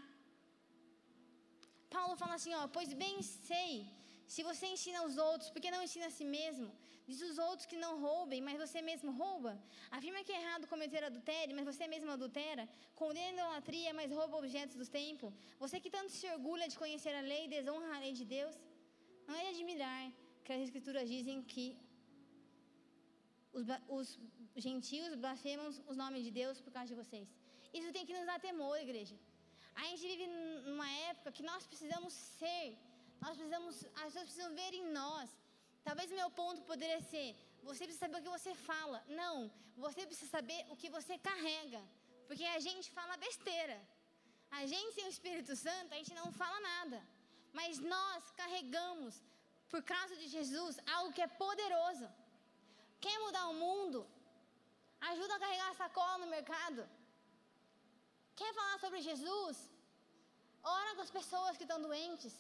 [1.97, 3.17] Paulo fala assim: ó, pois bem
[3.49, 3.71] sei
[4.33, 6.69] Se você ensina os outros, por que não ensina a si mesmo?
[7.09, 9.53] Diz os outros que não roubem, mas você mesmo rouba.
[9.97, 12.65] Afirma que é errado cometer adultério, mas você mesmo adultera.
[13.03, 15.29] Condena a idolatria, mas rouba objetos do templo.
[15.65, 18.55] Você que tanto se orgulha de conhecer a lei e desonra a lei de Deus.
[19.29, 20.03] Não é de admirar
[20.45, 21.67] que as escrituras dizem que
[23.59, 23.65] os,
[23.99, 24.19] os
[24.67, 27.29] gentios blasfemam os nomes de Deus por causa de vocês.
[27.79, 29.17] Isso tem que nos dar temor, igreja.
[29.75, 30.27] A gente vive
[30.69, 32.67] numa época que nós precisamos ser,
[33.21, 35.29] nós precisamos, as pessoas precisam ver em nós.
[35.89, 37.29] Talvez meu ponto poderia ser:
[37.69, 38.99] você precisa saber o que você fala.
[39.21, 39.37] Não,
[39.85, 41.83] você precisa saber o que você carrega.
[42.29, 43.79] Porque a gente fala besteira.
[44.59, 46.99] A gente sem o Espírito Santo, a gente não fala nada.
[47.59, 49.15] Mas nós carregamos,
[49.73, 52.07] por causa de Jesus, algo que é poderoso.
[53.05, 53.99] Quer mudar o mundo?
[55.13, 56.83] Ajuda a carregar a sacola no mercado.
[58.41, 59.57] Quer falar sobre Jesus?
[60.77, 62.35] Ora com as pessoas que estão doentes.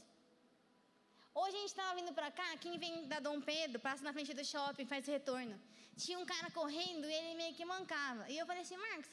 [1.40, 4.32] Hoje a gente estava vindo para cá, quem vem da Dom Pedro, passa na frente
[4.32, 5.60] do shopping, faz retorno.
[5.96, 8.28] Tinha um cara correndo e ele meio que mancava.
[8.30, 9.10] E eu falei assim, Marcos,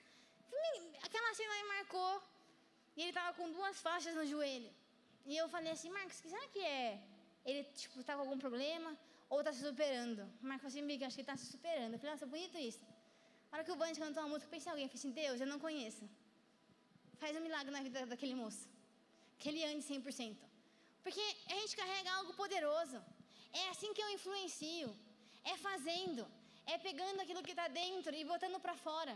[1.02, 2.22] aquela cena me marcou.
[2.96, 4.72] E ele estava com duas faixas no joelho.
[5.26, 7.02] E eu falei assim, Marcos, será que é?
[7.44, 8.96] Ele, tipo, está com algum problema
[9.28, 10.22] ou está se superando?
[10.42, 11.94] O Marcos falou assim, Miga, acho que ele está se superando.
[11.94, 12.86] Eu falei, nossa, bonito isso.
[13.50, 14.86] Na hora que o Band cantou uma música, eu pensei em alguém.
[14.86, 16.08] Eu falei assim, Deus, eu não conheço.
[17.18, 18.70] Faz um milagre na vida daquele moço.
[19.40, 20.51] Que ele ande 100%.
[21.04, 22.97] Porque a gente carrega algo poderoso.
[23.62, 24.89] É assim que eu influencio.
[25.43, 26.24] É fazendo.
[26.74, 29.16] É pegando aquilo que está dentro e botando para fora.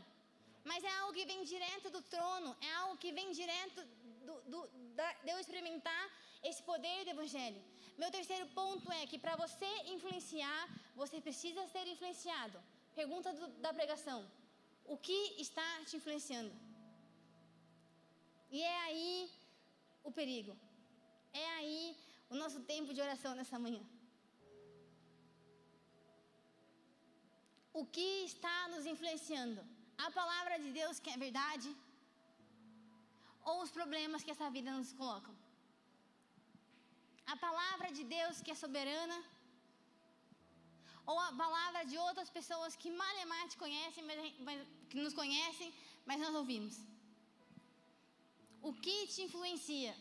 [0.70, 2.52] Mas é algo que vem direto do trono.
[2.70, 3.82] É algo que vem direto
[4.28, 4.60] do, do,
[5.00, 6.04] da, de eu experimentar
[6.50, 7.62] esse poder do Evangelho.
[7.98, 10.64] Meu terceiro ponto é que para você influenciar,
[10.96, 12.58] você precisa ser influenciado.
[12.94, 14.20] Pergunta do, da pregação:
[14.86, 16.52] O que está te influenciando?
[18.52, 19.30] E é aí
[20.04, 20.56] o perigo.
[21.44, 21.84] É aí
[22.34, 23.84] o nosso tempo de oração nessa manhã.
[27.80, 29.62] O que está nos influenciando?
[30.06, 31.70] A palavra de Deus que é verdade?
[33.50, 35.32] Ou os problemas que essa vida nos coloca?
[37.34, 39.18] A palavra de Deus que é soberana?
[41.12, 44.60] Ou a palavra de outras pessoas que mal e mal te conhecem, mas, mas,
[44.90, 45.70] que nos conhecem,
[46.08, 46.76] mas nós ouvimos?
[48.70, 49.94] O que te influencia?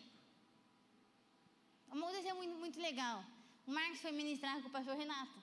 [1.97, 3.25] Uma coisa é muito, muito legal.
[3.67, 5.39] O Marcos foi ministrar com o pastor Renato.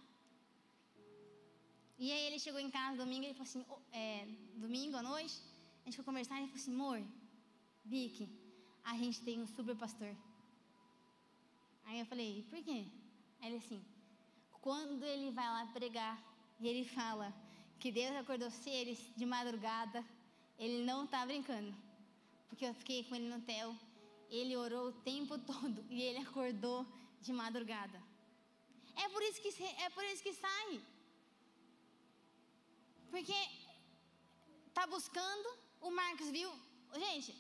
[2.03, 5.35] E aí ele chegou em casa domingo ele falou assim, é, domingo à noite,
[5.81, 6.99] a gente foi conversar e ele falou assim, amor,
[7.85, 8.27] Vicky,
[8.83, 10.13] a gente tem um super pastor.
[11.85, 12.79] Aí eu falei, por quê?
[13.39, 13.81] Aí ele assim,
[14.67, 16.15] quando ele vai lá pregar
[16.59, 17.33] e ele fala
[17.79, 20.03] que Deus acordou seres de madrugada,
[20.57, 21.73] ele não está brincando
[22.51, 23.73] porque eu fiquei com ele no hotel.
[24.39, 26.79] Ele orou o tempo todo e ele acordou
[27.21, 28.01] de madrugada.
[29.03, 29.49] É por isso que,
[29.85, 30.81] é por isso que sai.
[33.11, 33.39] Porque
[34.73, 35.47] tá buscando,
[35.81, 36.51] o Marcos viu.
[37.03, 37.35] Gente,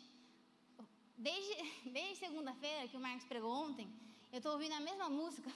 [1.17, 1.55] desde,
[1.89, 3.87] desde segunda-feira que o Marcos pregou ontem,
[4.31, 5.51] eu estou ouvindo a mesma música.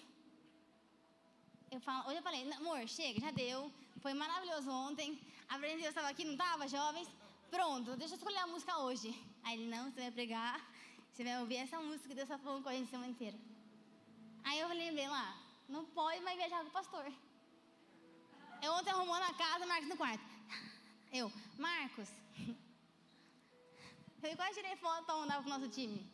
[1.71, 3.71] Eu falo, hoje eu falei, amor, chega, já deu.
[3.99, 5.19] Foi maravilhoso ontem.
[5.49, 7.07] A Deus estava aqui, não estava, jovens?
[7.49, 9.09] Pronto, deixa eu escolher a música hoje.
[9.43, 10.55] Aí ele, não, você vai pregar,
[11.15, 13.37] você vai ouvir essa música que Deus está falando com a gente a semana inteira.
[14.43, 15.27] Aí eu lembrei lá,
[15.69, 17.05] não pode mais viajar com o pastor.
[18.61, 20.25] Eu ontem arrumando a casa, Marcos no quarto.
[21.19, 22.09] Eu, Marcos.
[24.29, 26.05] Eu quase tirei foto para mandar pro nosso time.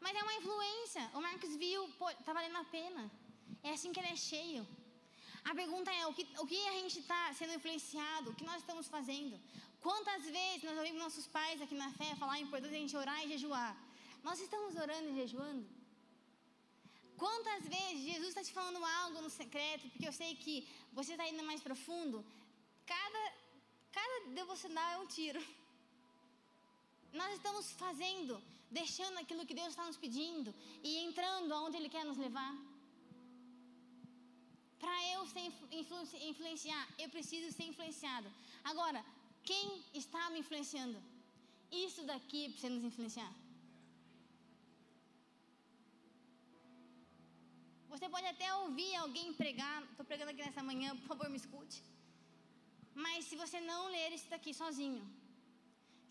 [0.00, 1.04] Mas é uma influência.
[1.14, 3.08] O Marcos viu, pô, tá valendo a pena.
[3.62, 4.66] É assim que ele é cheio.
[5.44, 8.30] A pergunta é: o que, o que a gente está sendo influenciado?
[8.30, 9.38] O que nós estamos fazendo?
[9.80, 12.96] Quantas vezes nós ouvimos nossos pais aqui na fé falar a importância de a gente
[12.96, 13.87] orar e jejuar?
[14.28, 15.64] Nós estamos orando e jejuando?
[17.22, 20.56] Quantas vezes Jesus está te falando algo no secreto, porque eu sei que
[20.98, 22.18] você está indo mais profundo?
[22.92, 23.22] Cada,
[23.98, 25.40] cada devocional é um tiro.
[27.20, 28.34] Nós estamos fazendo,
[28.70, 30.54] deixando aquilo que Deus está nos pedindo
[30.84, 32.54] e entrando aonde Ele quer nos levar.
[34.78, 35.44] Para eu ser
[36.32, 38.30] influenciar, eu preciso ser influenciado.
[38.62, 39.02] Agora,
[39.42, 41.02] quem está me influenciando?
[41.72, 43.32] Isso daqui precisa nos influenciar.
[47.98, 51.78] Você pode até ouvir alguém pregar, estou pregando aqui nessa manhã, por favor me escute.
[53.04, 55.04] Mas se você não ler isso daqui sozinho,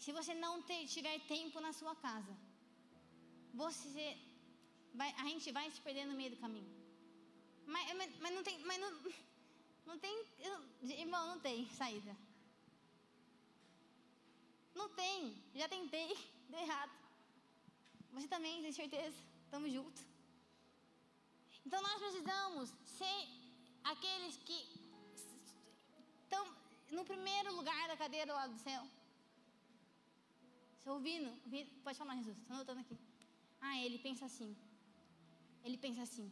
[0.04, 2.34] se você não ter, tiver tempo na sua casa,
[3.54, 4.06] você
[4.94, 6.74] vai, a gente vai se perder no meio do caminho.
[7.66, 8.92] Mas, mas, mas não tem, mas não,
[9.86, 10.14] não tem,
[11.06, 12.14] irmão, não tem saída.
[14.76, 15.34] Não tem.
[15.56, 16.10] Já tentei.
[16.52, 16.92] Deu errado.
[18.12, 19.18] Você também, tem certeza?
[19.50, 20.17] Tamo junto.
[21.68, 23.18] Então nós precisamos ser
[23.92, 24.60] aqueles que
[26.22, 26.44] estão
[26.98, 28.84] no primeiro lugar da cadeira lá do céu.
[30.78, 31.70] Você ouvindo, ouvindo?
[31.84, 32.98] Pode falar, Jesus, estou anotando aqui.
[33.60, 34.56] Ah, ele pensa assim.
[35.66, 36.28] Ele pensa assim.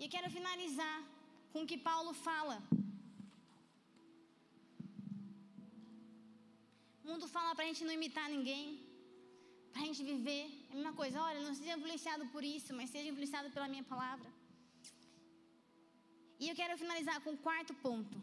[0.00, 0.98] E eu quero finalizar
[1.52, 2.56] com o que Paulo fala.
[7.04, 8.66] O mundo fala para a gente não imitar ninguém,
[9.72, 10.63] para a gente viver.
[10.74, 14.28] A mesma coisa, olha, não seja influenciado por isso, mas seja influenciado pela minha palavra.
[16.42, 18.16] E eu quero finalizar com o quarto ponto.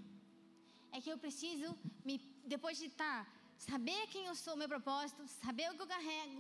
[0.96, 1.68] É que eu preciso,
[2.08, 2.16] me,
[2.54, 3.32] depois de estar, tá,
[3.70, 6.40] saber quem eu sou, meu propósito, saber o que eu carrego,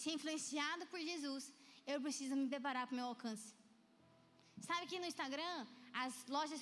[0.00, 1.44] ser influenciado por Jesus,
[1.92, 3.48] eu preciso me preparar para o meu alcance.
[4.68, 5.56] Sabe que no Instagram,
[6.04, 6.60] as lojas,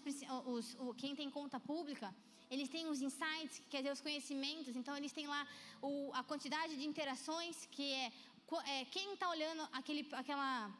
[0.55, 2.15] os, o, quem tem conta pública,
[2.53, 5.43] eles têm os insights, quer dizer, os conhecimentos, então eles têm lá
[5.81, 8.13] o, a quantidade de interações, que é,
[8.61, 10.71] é quem está olhando aquele, aquela.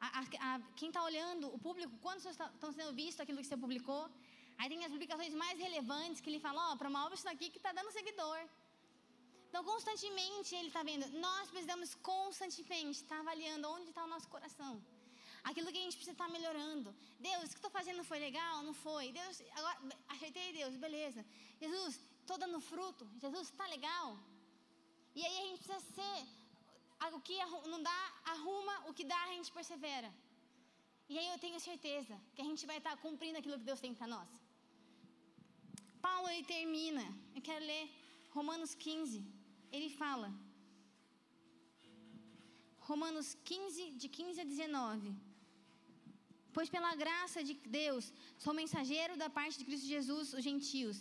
[0.00, 4.08] A, a, quem está olhando o público, quantos estão sendo vistos aquilo que você publicou.
[4.58, 7.58] Aí tem as publicações mais relevantes que ele fala, ó, oh, promove isso aqui que
[7.58, 8.38] está dando seguidor.
[9.48, 11.04] Então, constantemente ele está vendo.
[11.26, 14.72] Nós precisamos constantemente estar tá avaliando onde está o nosso coração.
[15.42, 16.94] Aquilo que a gente precisa estar tá melhorando.
[17.18, 18.62] Deus, o que estou fazendo foi legal?
[18.62, 19.12] Não foi?
[19.12, 19.78] Deus, agora,
[20.08, 21.24] ajeitei Deus, beleza.
[21.60, 23.08] Jesus, estou dando fruto.
[23.24, 24.18] Jesus, está legal?
[25.14, 26.37] E aí a gente precisa ser.
[27.16, 27.36] O que
[27.72, 28.00] não dá,
[28.32, 28.74] arruma.
[28.88, 30.10] O que dá, a gente persevera.
[31.08, 33.80] E aí eu tenho certeza que a gente vai estar tá cumprindo aquilo que Deus
[33.80, 34.28] tem para nós.
[36.06, 37.04] Paulo ele termina.
[37.34, 37.84] Eu quero ler
[38.36, 39.38] Romanos 15
[39.76, 40.28] ele fala.
[42.88, 45.14] Romanos 15, de 15 a 19.
[46.54, 48.04] Pois pela graça de Deus,
[48.44, 50.96] sou mensageiro da parte de Cristo Jesus, os gentios.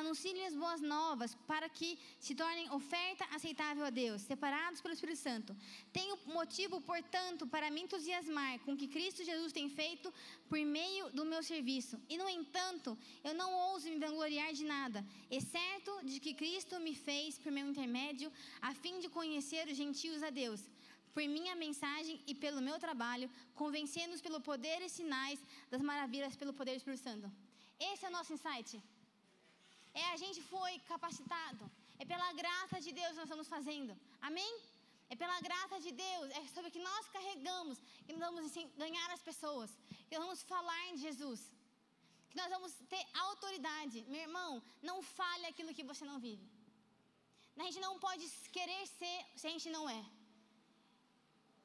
[0.00, 1.88] Anuncie-lhes boas novas, para que
[2.18, 5.56] se tornem oferta aceitável a Deus, separados pelo Espírito Santo.
[5.92, 10.12] Tenho motivo, portanto, para me entusiasmar com o que Cristo Jesus tem feito
[10.48, 11.96] por meio do meu serviço.
[12.08, 16.94] E, no entanto, eu não ouso me vangloriar de nada, exceto de que Cristo me
[17.06, 20.60] fez por meu intermédio, a fim de conhecer os gentios a Deus
[21.14, 25.38] por minha mensagem e pelo meu trabalho, convencendo-os pelo poder e sinais
[25.70, 27.30] das maravilhas pelo poder do Espírito Santo.
[27.78, 28.82] Esse é o nosso insight.
[30.02, 31.64] É a gente foi capacitado.
[31.98, 33.92] É pela graça de Deus que nós estamos fazendo.
[34.28, 34.52] Amém?
[35.12, 39.08] É pela graça de Deus, é sobre o que nós carregamos que nós vamos ganhar
[39.16, 39.70] as pessoas,
[40.08, 41.40] que nós vamos falar de Jesus,
[42.30, 43.98] que nós vamos ter autoridade.
[44.12, 44.50] Meu irmão,
[44.88, 46.46] não fale aquilo que você não vive.
[47.56, 48.24] A gente não pode
[48.56, 50.02] querer ser se a gente não é.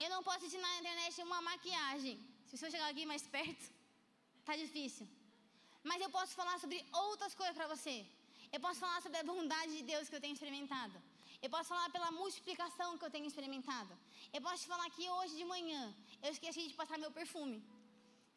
[0.03, 2.15] Eu não posso ensinar na internet uma maquiagem.
[2.47, 3.65] Se você chegar aqui mais perto,
[4.47, 5.07] tá difícil.
[5.89, 7.95] Mas eu posso falar sobre outras coisas para você.
[8.55, 10.97] Eu posso falar sobre a bondade de Deus que eu tenho experimentado.
[11.45, 13.93] Eu posso falar pela multiplicação que eu tenho experimentado.
[14.35, 15.81] Eu posso te falar que hoje de manhã
[16.23, 17.57] eu esqueci de passar meu perfume.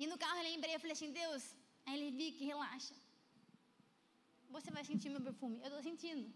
[0.02, 1.42] E no carro eu lembrei, eu falei assim, Deus,
[1.86, 2.94] aí ele vi que relaxa.
[4.56, 5.58] Você vai sentir meu perfume.
[5.60, 6.26] Eu estou sentindo.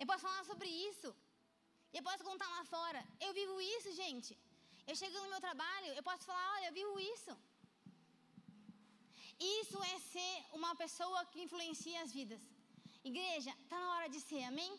[0.00, 1.10] Eu posso falar sobre isso.
[1.92, 3.00] Eu posso contar lá fora.
[3.26, 4.32] Eu vivo isso, gente.
[4.86, 7.32] Eu chego no meu trabalho, eu posso falar, olha, eu vivo isso.
[9.40, 12.40] Isso é ser uma pessoa que influencia as vidas.
[13.04, 14.78] Igreja, está na hora de ser, amém?